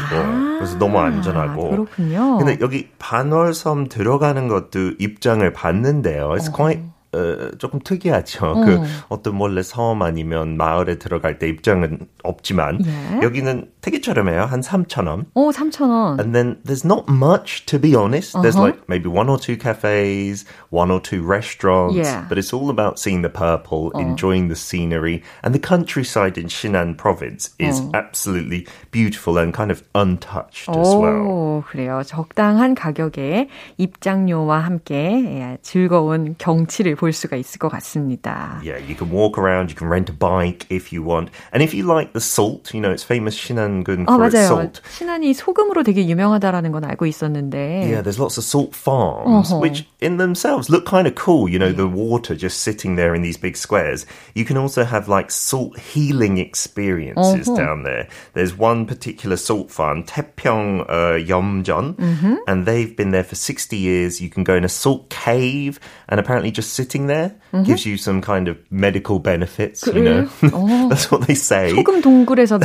그래서 0.58 0.78
너무 0.78 1.00
안전하고. 1.00 1.70
그렇군요. 1.72 2.38
근데 2.38 2.58
여기 2.62 2.90
반월섬 3.00 3.88
들어가는 3.88 4.48
것도 4.50 4.92
입장을 5.00 5.52
받는데요. 5.54 6.30
It's 6.38 6.54
quite 6.54 6.82
어, 7.14 7.52
조금 7.58 7.80
특이하죠. 7.80 8.54
그 8.66 8.82
어떤 9.10 9.38
원래 9.40 9.64
섬 9.64 10.02
아니면 10.02 10.58
마을에 10.58 11.00
들어갈 11.00 11.40
때 11.40 11.48
입장은 11.48 12.08
없지만 12.24 12.80
예. 12.86 13.22
여기는 13.24 13.72
되게 13.82 14.02
저렴해요. 14.02 14.44
한 14.44 14.60
3,000원. 14.62 15.26
오, 15.34 15.52
3,000원. 15.52 16.20
And 16.20 16.34
then 16.34 16.58
there's 16.66 16.84
not 16.84 17.06
much, 17.08 17.66
to 17.68 17.80
be 17.80 17.96
honest. 17.96 18.36
There's 18.42 18.58
Uh-huh. 18.58 18.76
like 18.76 18.80
maybe 18.90 19.08
one 19.08 19.30
or 19.30 19.38
two 19.40 19.56
cafes, 19.56 20.44
one 20.70 20.92
or 20.92 21.00
two 21.00 21.24
restaurants, 21.24 21.96
Yeah. 21.96 22.26
but 22.28 22.38
it's 22.38 22.52
all 22.52 22.70
about 22.70 23.00
seeing 23.00 23.22
the 23.24 23.32
purple, 23.32 23.92
enjoying 23.96 24.50
the 24.50 24.60
scenery, 24.60 25.24
and 25.42 25.56
the 25.56 25.64
countryside 25.64 26.36
in 26.38 26.48
Shinan 26.52 26.98
province 26.98 27.56
is 27.58 27.80
absolutely 27.96 28.68
beautiful 28.92 29.38
and 29.40 29.54
kind 29.56 29.72
of 29.72 29.82
untouched 29.96 30.68
as 30.76 30.92
well. 30.92 31.24
오, 31.24 31.64
그래요. 31.72 32.02
적당한 32.04 32.76
가격에 32.76 33.48
입장료와 33.78 34.60
함께 34.60 35.24
예, 35.24 35.58
즐거운 35.62 36.36
경치를 36.38 36.97
볼 36.97 37.13
수가 37.13 37.37
있을 37.37 37.59
것 37.59 37.69
같습니다. 37.69 38.61
Yeah, 38.65 38.79
you 38.79 38.95
can 38.97 39.11
walk 39.11 39.37
around, 39.39 39.71
you 39.71 39.77
can 39.77 39.89
rent 39.89 40.09
a 40.11 40.17
bike 40.17 40.67
if 40.71 40.93
you 40.93 41.03
want. 41.05 41.31
And 41.53 41.63
if 41.63 41.75
you 41.75 41.85
like 41.85 42.13
the 42.13 42.21
salt, 42.21 42.73
you 42.73 42.81
know, 42.81 42.91
it's 42.91 43.05
famous 43.05 43.37
Shinangun 43.37 44.07
아, 44.09 44.17
for 44.17 44.25
its 44.27 44.35
맞아요. 44.35 44.47
salt. 44.49 44.81
신안이 44.97 45.35
소금으로 45.35 45.83
되게 45.83 46.07
유명하다라는 46.07 46.73
건 46.73 46.85
알고 46.85 47.07
있었는데. 47.07 47.85
Yeah, 47.89 48.01
there's 48.03 48.19
lots 48.19 48.39
of 48.39 48.45
salt 48.45 48.75
farms, 48.75 49.53
Uh-huh. 49.53 49.61
which 49.61 49.85
in 50.01 50.17
themselves 50.17 50.71
look 50.71 50.87
kind 50.87 51.07
of 51.07 51.15
cool. 51.15 51.49
You 51.49 51.59
know, 51.59 51.73
the 51.73 51.87
water 51.87 52.35
just 52.35 52.63
sitting 52.63 52.97
there 52.97 53.15
in 53.15 53.23
these 53.23 53.37
big 53.37 53.57
squares. 53.57 54.07
You 54.35 54.45
can 54.45 54.57
also 54.57 54.85
have 54.85 55.09
like 55.09 55.31
salt 55.31 55.79
healing 55.79 56.39
experiences 56.39 57.49
Uh-huh. 57.49 57.57
down 57.57 57.83
there. 57.85 58.09
There's 58.35 58.57
one 58.57 58.87
particular 58.87 59.37
salt 59.37 59.71
farm, 59.71 60.05
Taepyeong 60.05 60.89
uh, 60.89 61.19
Yeomjeon, 61.21 61.95
Mm-hmm. 61.97 62.35
and 62.47 62.67
they've 62.67 62.95
been 62.97 63.11
there 63.11 63.25
for 63.25 63.35
60 63.35 63.77
years. 63.77 64.21
You 64.21 64.31
can 64.31 64.45
go 64.45 64.55
in 64.55 64.65
a 64.65 64.69
salt 64.69 65.11
cave, 65.11 65.79
and 66.09 66.19
apparently 66.21 66.51
just 66.51 66.73
sitting 66.87 67.07
there 67.07 67.35
Mm-hmm. 67.53 67.65
gives 67.69 67.85
you 67.85 67.99
some 67.99 68.23
kind 68.23 68.49
of 68.49 68.57
medical 68.71 69.19
benefits. 69.19 69.85
You 69.87 70.01
know, 70.03 70.23
어. 70.57 70.89
that's 70.89 71.11
what 71.13 71.27
they 71.29 71.35
say. 71.37 71.69
소금 71.77 72.01
동굴에서 72.01 72.59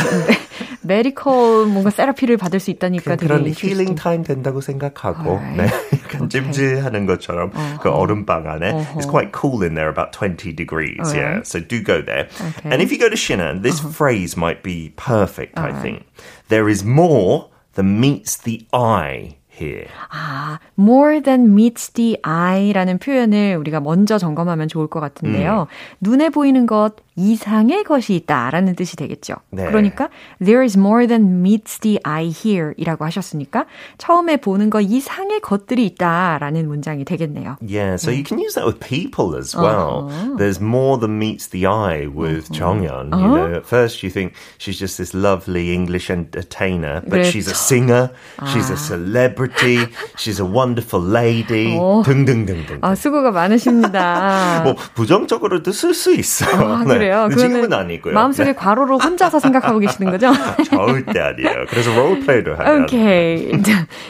메디컬 0.81 1.65
뭔가 1.67 1.89
세라피를 1.89 2.37
받을 2.37 2.59
수 2.59 2.71
있다니까 2.71 3.15
되게 3.17 3.27
그런 3.27 3.39
interesting. 3.43 3.75
힐링 3.75 3.95
타임 3.95 4.23
된다고 4.23 4.61
생각하고 4.61 5.31
Alright. 5.31 5.57
네, 5.57 5.67
약간 5.91 6.29
찜질하는 6.29 7.05
것처럼 7.05 7.51
그 7.81 7.89
얼음방 7.89 8.47
안에 8.47 8.71
It's 8.95 9.05
quite 9.09 9.31
cool 9.33 9.61
in 9.63 9.75
there, 9.75 9.89
about 9.89 10.13
20 10.13 10.53
degrees. 10.53 11.13
Yeah, 11.13 11.43
Alright. 11.43 11.47
so 11.47 11.59
do 11.59 11.81
go 11.83 12.01
there. 12.01 12.29
Okay. 12.31 12.69
And 12.71 12.81
if 12.81 12.91
you 12.91 12.97
go 12.97 13.09
to 13.09 13.15
Shinan, 13.17 13.63
this 13.63 13.79
phrase 13.79 14.37
might 14.37 14.63
be 14.63 14.93
perfect. 14.95 15.57
I 15.59 15.71
think 15.81 16.05
there 16.47 16.69
is 16.69 16.83
more 16.85 17.49
than 17.75 17.99
meets 17.99 18.37
the 18.37 18.65
eye 18.71 19.35
Here. 19.60 19.86
아, 20.10 20.58
more 20.78 21.20
than 21.20 21.52
meets 21.52 21.90
the 21.92 22.16
eye라는 22.22 22.98
표현을 22.98 23.56
우리가 23.56 23.80
먼저 23.80 24.18
점검하면 24.18 24.68
좋을 24.68 24.86
것 24.86 25.00
같은데요. 25.00 25.66
눈에 26.00 26.30
보이는 26.30 26.66
것 26.66 26.96
이상의 27.14 27.84
것이 27.84 28.14
있다라는 28.14 28.74
뜻이 28.74 28.96
되겠죠. 28.96 29.34
네. 29.50 29.66
그러니까 29.66 30.08
there 30.42 30.62
is 30.62 30.78
more 30.78 31.06
than 31.06 31.40
meets 31.40 31.78
the 31.80 31.98
eye 32.06 32.32
here 32.32 32.72
이라고 32.78 33.04
하셨으니까 33.04 33.66
처음에 33.98 34.38
보는 34.38 34.70
것 34.70 34.80
이상의 34.80 35.40
것들이 35.40 35.84
있다라는 35.86 36.66
문장이 36.66 37.04
되겠네요. 37.04 37.58
Yeah, 37.60 37.96
so 37.96 38.10
you 38.10 38.24
can 38.24 38.38
use 38.38 38.54
that 38.54 38.64
with 38.64 38.80
people 38.80 39.36
as 39.36 39.54
well. 39.54 40.08
There's 40.38 40.60
more 40.60 40.96
than 40.98 41.18
meets 41.18 41.48
the 41.48 41.66
eye 41.66 42.06
with 42.06 42.48
Jonghyun. 42.50 43.12
You 43.12 43.28
know, 43.28 43.54
at 43.56 43.66
first 43.66 44.02
you 44.02 44.08
think 44.08 44.32
she's 44.56 44.78
just 44.78 44.96
this 44.96 45.12
lovely 45.12 45.74
English 45.74 46.08
entertainer, 46.08 47.02
but 47.06 47.26
she's 47.26 47.46
a 47.46 47.52
그렇죠. 47.52 47.68
singer, 47.68 48.10
she's 48.48 48.70
a 48.70 48.76
celebrity. 48.76 49.41
Celebrity. 49.42 49.92
She's 50.16 50.40
a 50.40 50.44
wonderful 50.44 51.02
lady. 51.02 51.76
오. 51.76 52.02
등등등등. 52.02 52.78
아, 52.82 52.94
수고가 52.94 53.30
많으십니다. 53.30 54.62
뭐 54.64 54.74
부정적으로도 54.94 55.72
쓸 55.72 55.94
수 55.94 56.14
있어요. 56.14 56.74
아, 56.74 56.84
그래요? 56.84 57.28
네. 57.28 57.36
지금은 57.36 57.72
아니고요. 57.72 58.14
마음속에 58.14 58.50
네. 58.50 58.54
괄호로 58.54 58.98
혼자서 58.98 59.40
생각하고 59.40 59.78
계시는 59.78 60.10
거죠? 60.10 60.32
절대 60.64 61.20
아니에요. 61.20 61.66
그래서 61.68 61.94
롤플레이를 61.94 62.58
하면 62.58 62.82
Okay. 62.82 63.52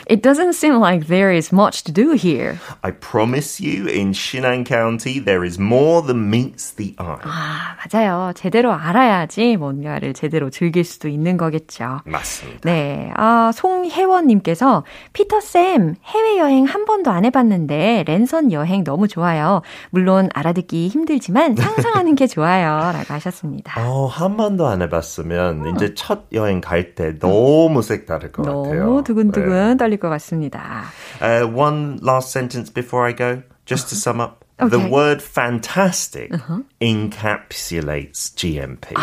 It 0.09 0.23
doesn't 0.23 0.55
seem 0.55 0.79
like 0.79 1.07
there 1.07 1.35
is 1.35 1.53
much 1.53 1.85
to 1.85 1.93
do 1.93 2.13
here. 2.13 2.59
I 2.83 2.93
promise 2.93 3.61
you 3.61 3.87
in 3.87 4.13
Shinan 4.13 4.65
County 4.67 5.19
there 5.23 5.45
is 5.45 5.59
more 5.59 6.03
than 6.05 6.31
meets 6.31 6.75
the 6.75 6.95
eye. 6.99 7.19
아, 7.23 7.77
맞아요. 7.79 8.33
제대로 8.35 8.73
알아야지 8.73 9.57
뭔가를 9.57 10.15
제대로 10.15 10.51
즐길 10.51 10.85
수도 10.85 11.09
있는 11.09 11.37
거겠죠. 11.37 12.01
맞습니다. 12.05 12.61
네. 12.65 13.11
아, 13.17 13.51
송혜원 13.55 14.27
님께서, 14.27 14.85
피 15.13 15.22
터쌤, 15.29 15.97
해외여행 16.05 16.65
한 16.65 16.85
번도 16.85 17.11
안 17.11 17.25
해봤는데, 17.25 18.05
랜선 18.07 18.53
여행 18.53 18.85
너무 18.85 19.09
좋아요. 19.09 19.63
물론 19.91 20.29
알아듣기 20.35 20.89
힘들지만 20.89 21.57
상상하는 21.57 22.15
게 22.15 22.27
좋아요. 22.27 22.93
라고 22.93 23.15
하셨습니다. 23.15 23.81
어, 23.87 24.07
한 24.07 24.37
번도 24.37 24.67
안 24.67 24.83
해봤으면 24.83 25.75
이제 25.75 25.95
첫 25.95 26.25
여행 26.33 26.61
갈 26.61 26.95
때 26.95 27.19
너무 27.19 27.81
색다를 27.83 28.33
것 28.33 28.43
같아요. 28.43 28.85
너무 28.85 29.03
두근두근 29.05 29.77
떨릴 29.79 29.99
것 29.99 30.09
같습니다. 30.11 30.83
네. 31.21 31.43
Uh, 31.43 31.47
one 31.59 31.99
last 32.05 32.31
sentence 32.31 32.73
before 32.73 33.07
I 33.07 33.15
go, 33.17 33.43
just 33.65 33.89
to 33.91 33.97
sum 33.97 34.21
up. 34.21 34.42
The 34.71 34.79
Okay. 34.79 34.91
word 34.91 35.23
fantastic 35.23 36.31
encapsulates 36.81 38.35
GMP. 38.35 38.95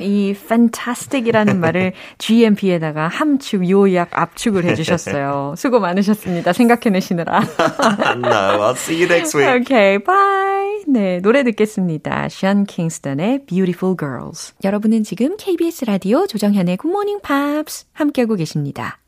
이 0.00 0.30
fantastic이라는 0.30 1.60
말을 1.60 1.92
GMP에다가 2.18 3.08
함축, 3.08 3.68
요약, 3.68 4.08
압축을 4.12 4.64
해주셨어요. 4.64 5.54
수고 5.56 5.80
많으셨습니다. 5.80 6.52
생각해내시느라. 6.52 7.40
no, 8.16 8.28
I'll 8.60 8.76
see 8.76 8.96
you 9.02 9.06
next 9.06 9.36
week. 9.36 9.48
Okay, 9.62 9.98
bye. 9.98 10.84
네, 10.86 11.20
노래 11.20 11.44
듣겠습니다. 11.44 12.28
션 12.28 12.64
킹스턴의 12.64 13.46
Beautiful 13.46 13.96
Girls. 13.98 14.54
여러분은 14.64 15.04
지금 15.04 15.36
KBS 15.36 15.84
라디오 15.84 16.26
조정현의 16.26 16.78
Good 16.78 16.88
Morning 16.90 17.20
Pops 17.22 17.86
함께하고 17.92 18.34
계십니다. 18.34 18.98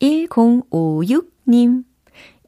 1056님. 0.00 1.84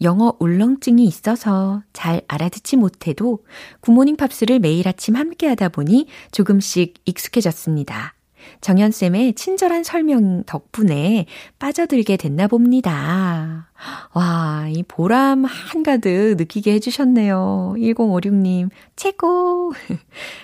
영어 0.02 0.34
울렁증이 0.38 1.04
있어서 1.04 1.82
잘 1.92 2.22
알아듣지 2.28 2.76
못해도 2.76 3.44
굿모닝 3.80 4.16
팝스를 4.16 4.58
매일 4.58 4.88
아침 4.88 5.16
함께 5.16 5.46
하다 5.48 5.70
보니 5.70 6.06
조금씩 6.32 6.94
익숙해졌습니다. 7.04 8.14
정연쌤의 8.60 9.34
친절한 9.34 9.84
설명 9.84 10.44
덕분에 10.44 11.26
빠져들게 11.58 12.16
됐나 12.16 12.46
봅니다. 12.46 13.70
와, 14.12 14.66
이 14.70 14.82
보람 14.82 15.44
한가득 15.44 16.36
느끼게 16.36 16.72
해주셨네요. 16.74 17.74
1056님, 17.76 18.70
최고! 18.96 19.72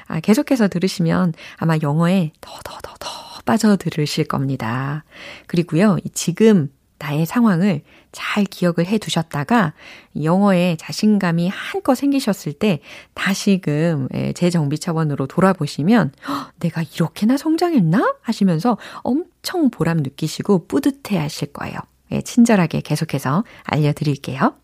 아, 0.06 0.20
계속해서 0.20 0.68
들으시면 0.68 1.34
아마 1.56 1.76
영어에 1.82 2.32
더, 2.40 2.52
더, 2.64 2.78
더, 2.82 2.94
더 2.98 3.08
빠져들으실 3.44 4.24
겁니다. 4.24 5.04
그리고요, 5.46 5.98
지금 6.14 6.70
나의 6.98 7.26
상황을 7.26 7.82
잘 8.12 8.44
기억을 8.44 8.86
해 8.86 8.98
두셨다가 8.98 9.72
영어에 10.20 10.76
자신감이 10.78 11.48
한껏 11.48 11.96
생기셨을 11.96 12.52
때 12.52 12.80
다시금 13.14 14.08
예, 14.14 14.32
재정비 14.32 14.78
차원으로 14.78 15.26
돌아보시면 15.26 16.12
내가 16.58 16.82
이렇게나 16.82 17.36
성장했나 17.36 18.16
하시면서 18.20 18.78
엄청 19.02 19.70
보람 19.70 19.98
느끼시고 19.98 20.66
뿌듯해 20.66 21.18
하실 21.18 21.52
거예요. 21.52 21.78
예, 22.12 22.20
친절하게 22.22 22.80
계속해서 22.80 23.44
알려드릴게요. 23.64 24.54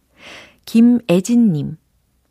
김애진님, 0.65 1.77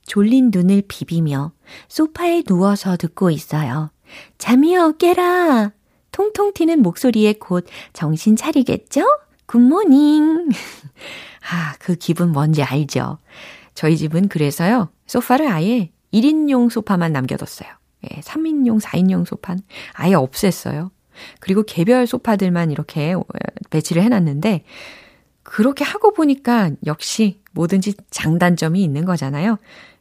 졸린 0.05 0.51
눈을 0.53 0.83
비비며 0.87 1.53
소파에 1.87 2.43
누워서 2.43 2.97
듣고 2.97 3.31
있어요. 3.31 3.91
잠이여 4.37 4.93
깨라! 4.93 5.71
통통 6.11 6.53
튀는 6.53 6.81
목소리에 6.81 7.33
곧 7.33 7.65
정신 7.93 8.35
차리겠죠? 8.35 9.05
굿모닝. 9.45 10.49
아, 11.51 11.75
그 11.79 11.95
기분 11.95 12.31
뭔지 12.31 12.63
알죠? 12.63 13.19
저희 13.73 13.97
집은 13.97 14.27
그래서요, 14.27 14.89
소파를 15.05 15.47
아예 15.47 15.91
1인용 16.13 16.69
소파만 16.69 17.11
남겨뒀어요. 17.11 17.69
예, 18.05 18.21
3인용, 18.21 18.81
4인용 18.81 19.25
소파는 19.25 19.61
아예 19.93 20.13
없앴어요. 20.13 20.89
그리고 21.39 21.63
개별 21.63 22.07
소파들만 22.07 22.71
이렇게 22.71 23.15
배치를 23.69 24.01
해놨는데, 24.03 24.63
그렇게 25.43 25.83
하고 25.83 26.13
보니까 26.13 26.71
역시 26.85 27.41
뭐든지 27.51 27.93
장단점이 28.09 28.83
있는 28.83 29.05
거잖아요. 29.05 29.57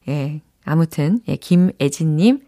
예, 0.08 0.40
아무튼, 0.64 1.20
예, 1.28 1.36
김애진님, 1.36 2.40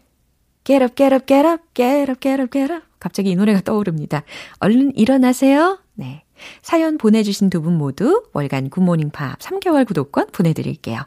get 0.65 0.83
up, 0.83 0.95
get 0.97 1.15
up, 1.15 1.27
get 1.27 2.73
up. 2.73 2.83
갑자기 2.99 3.31
이 3.31 3.37
노래가 3.37 3.61
떠오릅니다. 3.61 4.23
얼른 4.59 4.97
일어나세요. 4.97 5.79
네. 5.95 6.26
사연 6.63 6.99
보내주신 6.99 7.51
두 7.51 7.61
분 7.61 7.75
모두 7.79 8.23
월간 8.33 8.71
굿모닝 8.71 9.11
팝 9.11 9.39
3개월 9.39 9.87
구독권 9.87 10.29
보내드릴게요. 10.33 11.03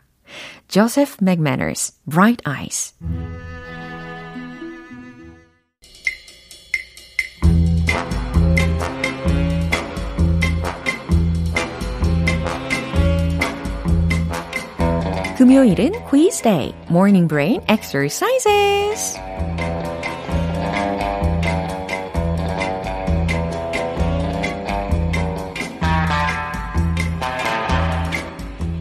Joseph 0.67 1.17
McManus, 1.21 1.93
Bright 2.07 2.43
Eyes. 2.47 2.93
금요일은 15.37 15.93
quiz 16.09 16.41
day, 16.41 16.73
morning 16.89 17.25
brain 17.27 17.61
exercises. 17.69 19.15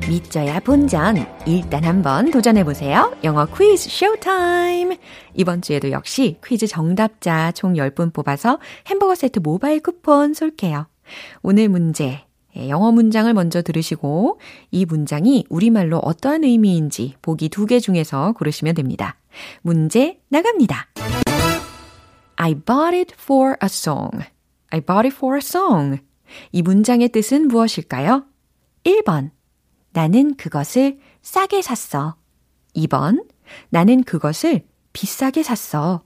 믿져야 0.09 0.61
본전. 0.61 1.17
일단 1.47 1.85
한번 1.85 2.31
도전해보세요. 2.31 3.15
영어 3.25 3.45
퀴즈 3.47 3.91
쇼타임. 3.91 4.97
이번 5.35 5.61
주에도 5.61 5.91
역시 5.91 6.39
퀴즈 6.45 6.67
정답자 6.67 7.53
총 7.53 7.75
10분 7.75 8.13
뽑아서 8.15 8.59
햄버거 8.87 9.15
세트 9.15 9.41
모바일 9.41 9.81
쿠폰 9.81 10.33
쏠게요. 10.33 10.87
오늘 11.43 11.69
문제. 11.69 12.25
예, 12.57 12.69
영어 12.71 12.91
문장을 12.91 13.33
먼저 13.35 13.61
들으시고 13.61 14.41
이 14.71 14.87
문장이 14.87 15.45
우리말로 15.51 15.99
어떠한 15.99 16.45
의미인지 16.45 17.15
보기 17.21 17.51
두 17.51 17.67
개 17.67 17.79
중에서 17.79 18.33
고르시면 18.33 18.75
됩니다. 18.75 19.19
문제 19.61 20.21
나갑니다. 20.29 20.89
I 22.37 22.55
bought 22.55 22.97
it 22.97 23.15
for 23.21 23.57
a 23.63 23.67
song. 23.67 24.25
I 24.71 24.81
bought 24.81 25.07
it 25.07 25.15
for 25.15 25.37
a 25.37 25.41
song. 25.43 26.01
이 26.53 26.63
문장의 26.63 27.11
뜻은 27.11 27.49
무엇일까요? 27.49 28.25
1번. 28.85 29.31
나는 29.93 30.37
그것을 30.37 30.99
싸게 31.23 31.63
샀어. 31.63 32.17
2번. 32.77 33.27
나는 33.71 34.03
그것을 34.03 34.63
비싸게 34.93 35.43
샀어. 35.43 36.03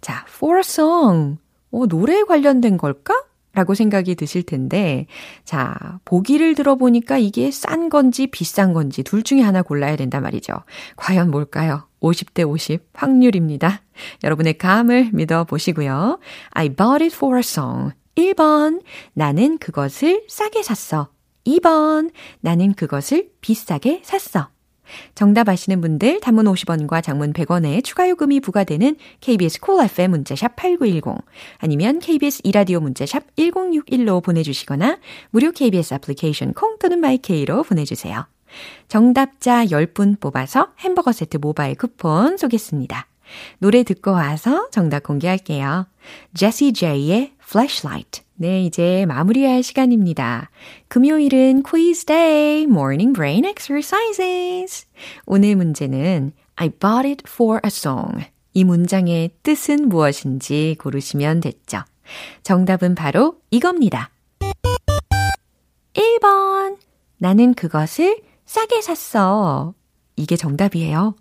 자, 0.00 0.24
for 0.28 0.58
a 0.58 0.60
song. 0.60 1.38
어, 1.70 1.86
노래에 1.86 2.24
관련된 2.24 2.76
걸까? 2.76 3.14
라고 3.54 3.74
생각이 3.74 4.14
드실 4.14 4.44
텐데, 4.44 5.06
자, 5.44 5.98
보기를 6.06 6.54
들어보니까 6.54 7.18
이게 7.18 7.50
싼 7.50 7.90
건지 7.90 8.26
비싼 8.26 8.72
건지 8.72 9.02
둘 9.02 9.22
중에 9.22 9.42
하나 9.42 9.60
골라야 9.60 9.96
된단 9.96 10.22
말이죠. 10.22 10.54
과연 10.96 11.30
뭘까요? 11.30 11.86
50대 12.00 12.48
50 12.48 12.88
확률입니다. 12.94 13.82
여러분의 14.24 14.56
감을 14.56 15.10
믿어 15.12 15.44
보시고요. 15.44 16.18
I 16.50 16.70
bought 16.70 17.04
it 17.04 17.14
for 17.14 17.36
a 17.36 17.40
song. 17.40 17.92
1번, 18.16 18.82
나는 19.12 19.58
그것을 19.58 20.24
싸게 20.28 20.62
샀어. 20.62 21.08
2번, 21.46 22.10
나는 22.40 22.74
그것을 22.74 23.30
비싸게 23.40 24.02
샀어. 24.04 24.48
정답 25.14 25.48
아시는 25.48 25.80
분들 25.80 26.20
단문 26.20 26.46
50원과 26.46 27.02
장문 27.02 27.32
100원에 27.32 27.82
추가 27.82 28.08
요금이 28.08 28.40
부과되는 28.40 28.96
KBS 29.20 29.60
cool 29.60 29.84
FM 29.86 30.10
문자샵 30.10 30.56
8910 30.56 31.24
아니면 31.58 31.98
KBS 31.98 32.42
이라디오 32.44 32.80
문자샵 32.80 33.34
1061로 33.36 34.22
보내주시거나 34.22 34.98
무료 35.30 35.52
KBS 35.52 35.94
애플리케이션 35.94 36.52
콩 36.52 36.78
또는 36.78 37.00
마이케이로 37.00 37.62
보내주세요. 37.62 38.26
정답자 38.88 39.64
10분 39.64 40.20
뽑아서 40.20 40.72
햄버거 40.80 41.12
세트 41.12 41.38
모바일 41.38 41.74
쿠폰 41.74 42.36
쏘겠습니다. 42.36 43.06
노래 43.58 43.82
듣고 43.82 44.10
와서 44.12 44.68
정답 44.70 45.04
공개할게요. 45.04 45.86
제시 46.34 46.74
제이의 46.74 47.32
Flashlight. 47.42 48.22
네, 48.42 48.64
이제 48.64 49.06
마무리할 49.06 49.62
시간입니다. 49.62 50.50
금요일은 50.88 51.62
quiz 51.62 52.04
day, 52.04 52.62
morning 52.62 53.12
brain 53.12 53.44
exercises. 53.44 54.84
오늘 55.26 55.54
문제는 55.54 56.32
I 56.56 56.70
bought 56.70 57.08
it 57.08 57.22
for 57.24 57.60
a 57.64 57.68
song. 57.68 58.24
이 58.52 58.64
문장의 58.64 59.30
뜻은 59.44 59.88
무엇인지 59.88 60.74
고르시면 60.80 61.38
됐죠. 61.38 61.84
정답은 62.42 62.96
바로 62.96 63.36
이겁니다. 63.52 64.10
1번. 65.94 66.78
나는 67.18 67.54
그것을 67.54 68.22
싸게 68.44 68.82
샀어. 68.82 69.72
이게 70.16 70.34
정답이에요. 70.34 71.14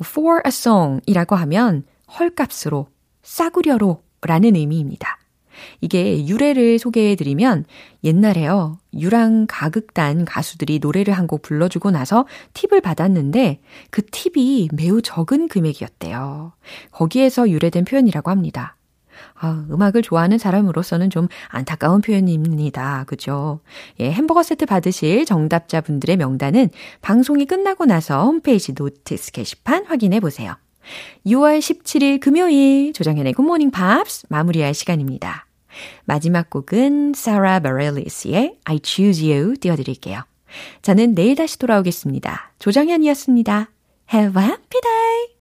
for 0.00 0.40
a 0.46 0.50
song 0.50 1.00
이라고 1.06 1.34
하면 1.34 1.82
헐값으로, 2.20 2.86
싸구려로 3.24 4.00
라는 4.20 4.54
의미입니다. 4.54 5.21
이게 5.80 6.26
유래를 6.26 6.78
소개해 6.78 7.16
드리면 7.16 7.64
옛날에요. 8.04 8.78
유랑 8.94 9.46
가극단 9.48 10.24
가수들이 10.24 10.78
노래를 10.78 11.14
한 11.14 11.26
곡 11.26 11.40
불러주고 11.42 11.90
나서 11.92 12.26
팁을 12.52 12.80
받았는데 12.82 13.60
그 13.90 14.02
팁이 14.04 14.68
매우 14.72 15.00
적은 15.00 15.48
금액이었대요. 15.48 16.52
거기에서 16.90 17.48
유래된 17.48 17.84
표현이라고 17.84 18.30
합니다. 18.30 18.76
아, 19.38 19.64
음악을 19.70 20.02
좋아하는 20.02 20.36
사람으로서는 20.38 21.10
좀 21.10 21.28
안타까운 21.48 22.00
표현입니다. 22.00 23.04
그죠? 23.06 23.60
예, 24.00 24.10
햄버거 24.10 24.42
세트 24.42 24.66
받으실 24.66 25.24
정답자분들의 25.24 26.16
명단은 26.16 26.70
방송이 27.00 27.46
끝나고 27.46 27.86
나서 27.86 28.24
홈페이지 28.24 28.72
notice 28.72 29.32
게시판 29.32 29.86
확인해 29.86 30.20
보세요. 30.20 30.54
6월 31.26 31.60
17일 31.60 32.20
금요일 32.20 32.92
조정현의 32.92 33.32
굿모닝 33.34 33.70
팝스 33.70 34.26
마무리할 34.28 34.74
시간입니다. 34.74 35.46
마지막 36.04 36.50
곡은 36.50 37.14
사라 37.14 37.60
바렐리스의 37.60 38.58
I 38.64 38.80
Choose 38.82 39.32
You 39.32 39.56
띄워드릴게요. 39.56 40.22
저는 40.82 41.14
내일 41.14 41.34
다시 41.34 41.58
돌아오겠습니다. 41.58 42.52
조정현이었습니다. 42.58 43.70
Have 44.12 44.42
a 44.42 44.48
happy 44.48 44.80
day! 44.80 45.28